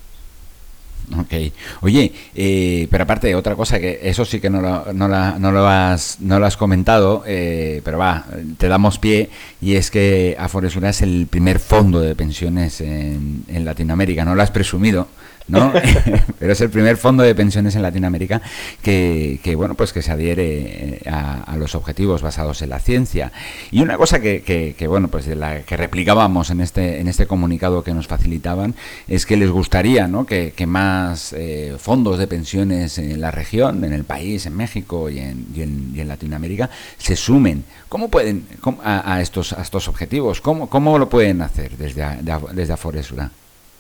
Ok. 1.20 1.34
Oye, 1.82 2.14
eh, 2.36 2.88
pero 2.90 3.04
aparte, 3.04 3.36
otra 3.36 3.56
cosa 3.56 3.80
que 3.80 4.00
eso 4.04 4.24
sí 4.26 4.40
que 4.40 4.50
no 4.50 4.62
lo, 4.62 4.94
no 4.94 5.08
no 5.08 5.52
lo, 5.52 5.68
has, 5.68 6.18
no 6.20 6.40
lo 6.40 6.46
has 6.46 6.58
comentado, 6.58 7.24
eh, 7.26 7.82
pero 7.84 7.98
va, 7.98 8.26
te 8.58 8.68
damos 8.68 8.98
pie, 9.00 9.30
y 9.62 9.76
es 9.76 9.92
que 9.92 10.36
Aforesura 10.40 10.90
es 10.90 11.02
el 11.02 11.28
primer 11.30 11.60
fondo 11.60 12.00
de 12.00 12.16
pensiones 12.16 12.82
en, 12.82 13.44
en 13.48 13.66
Latinoamérica. 13.66 14.24
No 14.26 14.36
lo 14.36 14.42
has 14.42 14.52
presumido, 14.52 15.08
Pero 16.40 16.54
es 16.54 16.62
el 16.62 16.70
primer 16.70 16.98
fondo 16.98 17.24
de 17.24 17.36
pensiones 17.36 17.76
en 17.76 17.82
Latinoamérica 17.82 18.42
que, 18.82 19.54
bueno, 19.56 19.76
pues 19.76 19.94
que 19.94 20.02
se 20.02 20.12
adhiere 20.12 21.00
eh, 21.04 21.10
a, 21.10 21.56
los 21.58 21.76
objetivos 21.76 22.22
basados 22.22 22.62
en 22.62 22.70
la 22.70 22.80
ciencia. 22.80 23.32
Y 23.72 23.82
una 23.82 23.98
cosa 23.98 24.20
que, 24.20 24.86
bueno, 24.88 25.08
pues 25.10 25.26
de 25.26 25.36
la 25.36 25.62
que 25.62 25.78
replicábamos 25.78 26.50
en 26.50 26.62
este, 26.62 27.00
en 27.00 27.08
este 27.08 27.28
comunicado 27.28 27.84
que 27.84 27.94
nos 27.94 28.08
facilitaban 28.08 28.76
es 29.08 29.26
que 29.26 29.38
les 29.38 29.50
gustaría, 29.50 30.08
¿no? 30.08 30.26
Que, 30.26 30.54
más 30.72 31.34
eh, 31.34 31.76
fondos 31.80 32.20
de 32.20 32.28
pensiones 32.28 33.00
en 33.00 33.20
la 33.20 33.32
región, 33.32 33.84
en 33.84 33.94
el 33.94 34.04
país, 34.04 34.46
en 34.46 34.56
México 34.56 35.10
y 35.10 35.20
en, 35.20 35.48
y 35.56 35.62
en, 35.64 36.08
Latinoamérica 36.08 36.70
se 36.98 37.16
sumen. 37.16 37.64
¿Cómo 37.90 38.10
pueden 38.10 38.46
a, 38.84 39.22
estos, 39.22 39.54
a 39.54 39.62
estos 39.62 39.88
objetivos? 39.88 40.40
¿Cómo, 40.40 40.70
¿Cómo 40.70 40.98
lo 40.98 41.10
pueden 41.10 41.42
hacer 41.42 41.72
desde, 41.78 42.06
desde 42.54 42.74
Aforesura? 42.74 43.32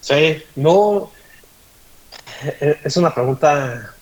Sí, 0.01 0.38
no 0.55 1.12
es 2.84 2.97
una 2.97 3.13
pregunta 3.13 3.93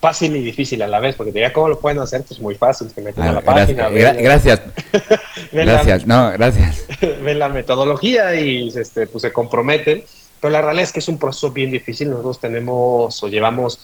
fácil 0.00 0.36
y 0.36 0.42
difícil 0.42 0.80
a 0.82 0.86
la 0.86 1.00
vez, 1.00 1.16
porque 1.16 1.32
diría, 1.32 1.52
¿cómo 1.52 1.68
lo 1.68 1.80
pueden 1.80 1.98
hacer? 1.98 2.22
Pues 2.22 2.40
muy 2.40 2.54
fácil, 2.54 2.88
que 2.94 3.00
meten 3.00 3.24
a 3.24 3.32
la 3.32 3.40
página. 3.40 3.88
gracias. 3.88 4.60
gracias, 5.52 6.06
no, 6.06 6.30
gracias. 6.32 6.84
Ven 7.22 7.38
la 7.38 7.48
metodología 7.48 8.34
y 8.34 8.68
este, 8.68 9.06
pues, 9.06 9.22
se 9.22 9.32
comprometen, 9.32 10.04
pero 10.40 10.52
la 10.52 10.62
realidad 10.62 10.84
es 10.84 10.92
que 10.92 11.00
es 11.00 11.08
un 11.08 11.18
proceso 11.18 11.50
bien 11.50 11.70
difícil. 11.70 12.10
Nosotros 12.10 12.40
tenemos 12.40 13.22
o 13.22 13.28
llevamos, 13.28 13.80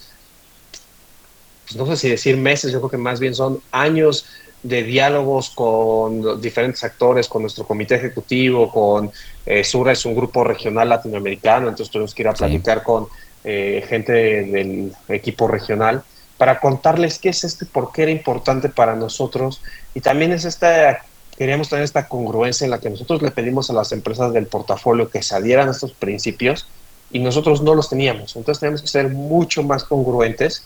pues, 1.65 1.77
no 1.77 1.87
sé 1.87 1.97
si 1.97 2.09
decir 2.11 2.37
meses, 2.37 2.73
yo 2.73 2.81
creo 2.81 2.91
que 2.91 2.99
más 2.99 3.19
bien 3.19 3.35
son 3.35 3.61
años 3.73 4.27
de 4.63 4.83
diálogos 4.83 5.51
con 5.51 6.41
diferentes 6.41 6.83
actores, 6.85 7.29
con 7.29 7.43
nuestro 7.43 7.67
comité 7.67 7.97
ejecutivo, 7.97 8.73
con 8.73 9.13
eh, 9.45 9.63
Sura 9.63 9.93
es 9.93 10.07
un 10.07 10.15
grupo 10.15 10.43
regional 10.43 10.89
latinoamericano, 10.89 11.69
entonces 11.69 11.93
tenemos 11.93 12.15
que 12.15 12.23
ir 12.23 12.29
a 12.29 12.33
platicar 12.33 12.83
con 12.83 13.07
eh, 13.45 13.85
gente 13.89 14.13
del 14.13 14.93
equipo 15.09 15.47
regional, 15.49 16.03
para 16.39 16.61
contarles 16.61 17.19
qué 17.19 17.29
es 17.29 17.45
esto 17.45 17.65
y 17.65 17.69
por 17.69 17.93
qué 17.93 18.03
era 18.03 18.11
importante 18.11 18.69
para 18.69 18.97
nosotros. 18.97 19.63
Y 19.95 20.01
también 20.01 20.33
es 20.33 20.45
esta, 20.45 21.05
queríamos 21.37 21.69
tener 21.69 21.85
esta 21.85 22.09
congruencia 22.09 22.65
en 22.65 22.71
la 22.71 22.81
que 22.81 22.91
nosotros 22.91 23.23
le 23.23 23.31
pedimos 23.31 23.71
a 23.71 23.75
las 23.75 23.93
empresas 23.93 24.33
del 24.33 24.47
portafolio 24.47 25.11
que 25.11 25.23
se 25.23 25.35
adhieran 25.35 25.69
a 25.69 25.73
estos 25.73 25.93
principios 25.93 26.67
y 27.11 27.21
nosotros 27.21 27.63
no 27.63 27.75
los 27.75 27.89
teníamos. 27.89 28.35
Entonces 28.35 28.61
tenemos 28.61 28.83
que 28.83 28.89
ser 28.89 29.09
mucho 29.09 29.63
más 29.63 29.85
congruentes 29.85 30.65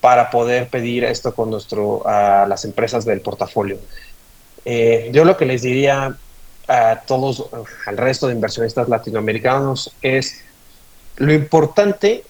para 0.00 0.30
poder 0.30 0.68
pedir 0.68 1.04
esto 1.04 1.34
con 1.34 1.50
nuestro, 1.50 2.06
a 2.06 2.46
las 2.48 2.64
empresas 2.64 3.04
del 3.04 3.20
portafolio. 3.20 3.78
Eh, 4.64 5.10
yo 5.12 5.24
lo 5.24 5.36
que 5.36 5.46
les 5.46 5.62
diría 5.62 6.16
a 6.68 7.00
todos, 7.06 7.46
al 7.86 7.96
resto 7.96 8.26
de 8.26 8.34
inversionistas 8.34 8.88
latinoamericanos 8.88 9.94
es 10.02 10.42
lo 11.16 11.32
importante 11.32 12.24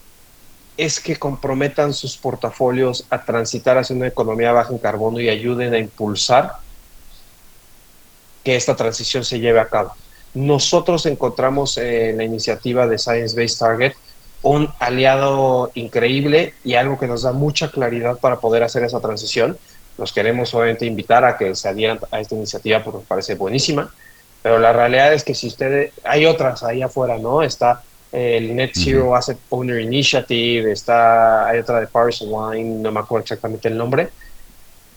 es 0.77 1.01
que 1.01 1.16
comprometan 1.16 1.92
sus 1.92 2.16
portafolios 2.16 3.07
a 3.11 3.25
transitar 3.25 3.79
hacia 3.79 3.96
una 3.96 4.09
economía 4.09 4.53
baja 4.53 4.72
en 4.72 4.79
carbono 4.79 5.20
y 5.20 5.29
ayuden 5.29 5.75
a 5.75 5.79
impulsar 5.79 6.57
que 8.44 8.57
esta 8.57 8.77
transición 8.77 9.25
se 9.25 9.40
lleve 9.40 9.59
a 9.59 9.68
cabo. 9.68 9.94
Nosotros 10.35 11.07
encontramos 11.07 11.79
en 11.79 12.18
la 12.18 12.25
iniciativa 12.25 12.87
de 12.87 12.99
Science 12.99 13.35
Based 13.35 13.59
Target 13.59 13.94
un 14.42 14.68
aliado 14.79 15.70
increíble 15.75 16.55
y 16.62 16.75
algo 16.75 16.99
que 16.99 17.07
nos 17.07 17.22
da 17.22 17.33
mucha 17.33 17.70
claridad 17.70 18.18
para 18.18 18.38
poder 18.38 18.62
hacer 18.62 18.85
esa 18.85 19.01
transición. 19.01 19.59
Nos 19.99 20.12
queremos 20.12 20.55
obviamente 20.55 20.85
invitar 20.85 21.25
a 21.25 21.38
que 21.38 21.55
se 21.55 21.68
adhieran 21.68 21.99
a 22.11 22.20
esta 22.20 22.35
iniciativa 22.35 22.85
porque 22.85 22.99
nos 22.99 23.07
parece 23.07 23.35
buenísima, 23.35 23.92
pero 24.42 24.59
la 24.59 24.72
realidad 24.72 25.12
es 25.14 25.25
que 25.25 25.35
si 25.35 25.49
ustedes, 25.49 25.92
hay 26.05 26.27
otras 26.27 26.62
ahí 26.62 26.83
afuera, 26.83 27.18
¿no? 27.18 27.42
Está 27.42 27.83
el 28.12 28.55
Net 28.55 28.73
Zero 28.75 29.14
Asset 29.14 29.38
Owner 29.51 29.81
Initiative, 29.81 30.73
está, 30.73 31.49
hay 31.49 31.59
otra 31.59 31.81
de 31.81 31.87
Paris 31.87 32.23
Wine, 32.27 32.81
no 32.81 32.92
me 32.92 33.01
acuerdo 33.01 33.23
exactamente 33.23 33.69
el 33.69 33.77
nombre. 33.77 34.09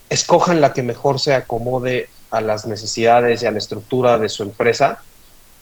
Escojan 0.08 0.60
la 0.60 0.72
que 0.72 0.82
mejor 0.82 1.20
se 1.20 1.34
acomode 1.34 2.08
a 2.30 2.40
las 2.40 2.66
necesidades 2.66 3.42
y 3.42 3.46
a 3.46 3.50
la 3.50 3.58
estructura 3.58 4.18
de 4.18 4.28
su 4.28 4.42
empresa, 4.42 5.02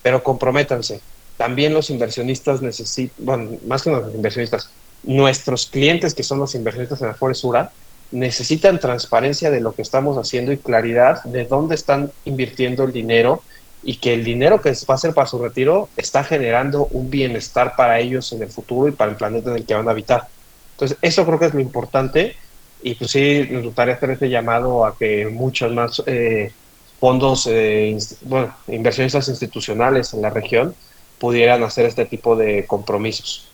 pero 0.02 0.22
comprométanse. 0.22 1.00
También 1.36 1.72
los 1.72 1.90
inversionistas 1.90 2.62
necesitan, 2.62 3.24
bueno, 3.24 3.58
más 3.66 3.82
que 3.82 3.90
los 3.90 4.14
inversionistas, 4.14 4.70
nuestros 5.02 5.66
clientes 5.66 6.14
que 6.14 6.22
son 6.22 6.38
los 6.38 6.54
inversionistas 6.54 7.00
en 7.00 7.08
la 7.08 7.14
Foresura, 7.14 7.70
necesitan 8.10 8.80
transparencia 8.80 9.50
de 9.50 9.60
lo 9.60 9.74
que 9.74 9.82
estamos 9.82 10.16
haciendo 10.16 10.52
y 10.52 10.58
claridad 10.58 11.22
de 11.24 11.44
dónde 11.44 11.74
están 11.74 12.10
invirtiendo 12.24 12.84
el 12.84 12.92
dinero 12.92 13.42
y 13.82 13.96
que 13.96 14.14
el 14.14 14.24
dinero 14.24 14.60
que 14.60 14.72
va 14.88 14.94
a 14.94 14.98
ser 14.98 15.14
para 15.14 15.26
su 15.26 15.38
retiro 15.38 15.88
está 15.96 16.24
generando 16.24 16.86
un 16.90 17.10
bienestar 17.10 17.74
para 17.76 18.00
ellos 18.00 18.32
en 18.32 18.42
el 18.42 18.48
futuro 18.48 18.88
y 18.88 18.92
para 18.92 19.10
el 19.12 19.16
planeta 19.16 19.50
en 19.50 19.56
el 19.56 19.66
que 19.66 19.74
van 19.74 19.88
a 19.88 19.92
habitar. 19.92 20.28
Entonces, 20.72 20.98
eso 21.02 21.24
creo 21.24 21.38
que 21.38 21.46
es 21.46 21.54
lo 21.54 21.60
importante 21.60 22.36
y 22.82 22.94
pues 22.94 23.10
sí, 23.10 23.46
nos 23.50 23.64
gustaría 23.64 23.94
hacer 23.94 24.10
este 24.10 24.30
llamado 24.30 24.84
a 24.84 24.96
que 24.96 25.26
muchos 25.26 25.72
más 25.72 26.02
eh, 26.06 26.52
fondos, 27.00 27.48
eh, 27.50 27.96
bueno, 28.22 28.54
inversionistas 28.68 29.28
institucionales 29.28 30.14
en 30.14 30.22
la 30.22 30.30
región 30.30 30.74
pudieran 31.18 31.62
hacer 31.62 31.86
este 31.86 32.04
tipo 32.04 32.36
de 32.36 32.66
compromisos. 32.66 33.48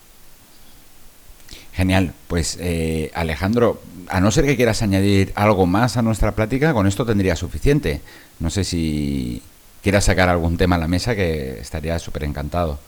Genial, 1.73 2.13
pues 2.29 2.57
eh, 2.61 3.11
Alejandro, 3.15 3.81
a 4.09 4.21
no 4.21 4.31
ser 4.31 4.45
que 4.45 4.57
quieras 4.57 4.83
añadir 4.83 5.33
algo 5.35 5.67
más 5.67 5.97
a 5.97 6.03
nuestra 6.03 6.33
plática, 6.33 6.73
con 6.73 6.87
esto 6.87 7.05
tendría 7.05 7.35
suficiente. 7.35 8.01
No 8.39 8.51
sé 8.51 8.65
si 8.65 9.43
quieras 9.85 10.05
sacar 10.05 10.31
algún 10.31 10.57
tema 10.57 10.77
a 10.77 10.79
la 10.79 10.89
mesa 10.89 11.15
que 11.15 11.61
estaría 11.61 11.99
súper 11.99 12.25
encantado. 12.25 12.79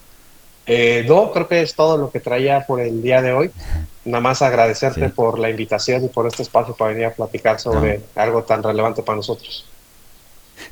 Eh, 0.66 1.04
no, 1.06 1.30
creo 1.30 1.46
que 1.46 1.61
es 1.61 1.74
todo 1.74 1.98
lo 1.98 2.11
que 2.11 2.20
traía 2.20 2.66
por 2.66 2.80
el 2.80 3.02
día 3.02 3.20
de 3.20 3.32
hoy. 3.32 3.50
Nada 4.06 4.20
más 4.22 4.40
agradecerte 4.40 5.11
por 5.11 5.38
la 5.38 5.50
invitación 5.50 6.04
y 6.04 6.09
por 6.09 6.26
este 6.26 6.42
espacio 6.42 6.74
para 6.74 6.92
venir 6.92 7.06
a 7.06 7.11
platicar 7.12 7.61
sobre 7.61 8.00
algo 8.14 8.42
tan 8.44 8.62
relevante 8.62 9.02
para 9.02 9.16
nosotros. 9.16 9.66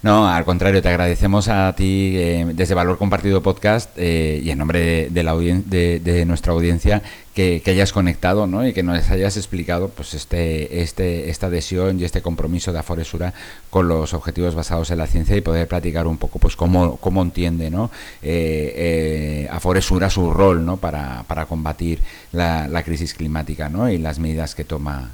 No, 0.02 0.26
al 0.26 0.44
contrario, 0.46 0.80
te 0.80 0.88
agradecemos 0.88 1.48
a 1.48 1.74
ti 1.76 2.14
eh, 2.16 2.46
desde 2.54 2.74
Valor 2.74 2.96
Compartido 2.96 3.42
Podcast 3.42 3.90
eh, 3.96 4.40
y 4.42 4.50
en 4.50 4.58
nombre 4.58 5.10
de, 5.10 5.22
la 5.22 5.36
de, 5.36 6.24
nuestra 6.26 6.54
audiencia 6.54 7.02
que, 7.34 7.62
hayas 7.66 7.92
conectado 7.92 8.46
¿no? 8.46 8.66
y 8.66 8.72
que 8.72 8.82
nos 8.82 9.10
hayas 9.10 9.36
explicado 9.36 9.88
pues 9.88 10.14
este, 10.14 10.82
este, 10.82 11.30
esta 11.30 11.48
adhesión 11.48 12.00
y 12.00 12.04
este 12.04 12.22
compromiso 12.22 12.72
de 12.72 12.78
Aforesura 12.78 13.34
con 13.70 13.88
los 13.88 14.14
objetivos 14.14 14.54
basados 14.54 14.90
en 14.90 14.98
la 14.98 15.06
ciencia 15.06 15.36
y 15.36 15.40
poder 15.40 15.68
platicar 15.68 16.06
un 16.06 16.16
poco 16.16 16.38
pues 16.38 16.56
cómo, 16.56 16.96
cómo 16.96 17.22
entiende 17.22 17.70
¿no? 17.70 17.90
Eh, 18.22 19.48
Aforesura 19.50 20.10
su 20.10 20.30
rol 20.30 20.64
¿no? 20.64 20.76
para, 20.76 21.24
para 21.26 21.46
combatir 21.46 22.00
la, 22.32 22.68
la, 22.68 22.82
crisis 22.82 23.14
climática 23.14 23.68
¿no? 23.68 23.90
y 23.90 23.98
las 23.98 24.18
medidas 24.18 24.54
que 24.54 24.64
toma 24.64 25.10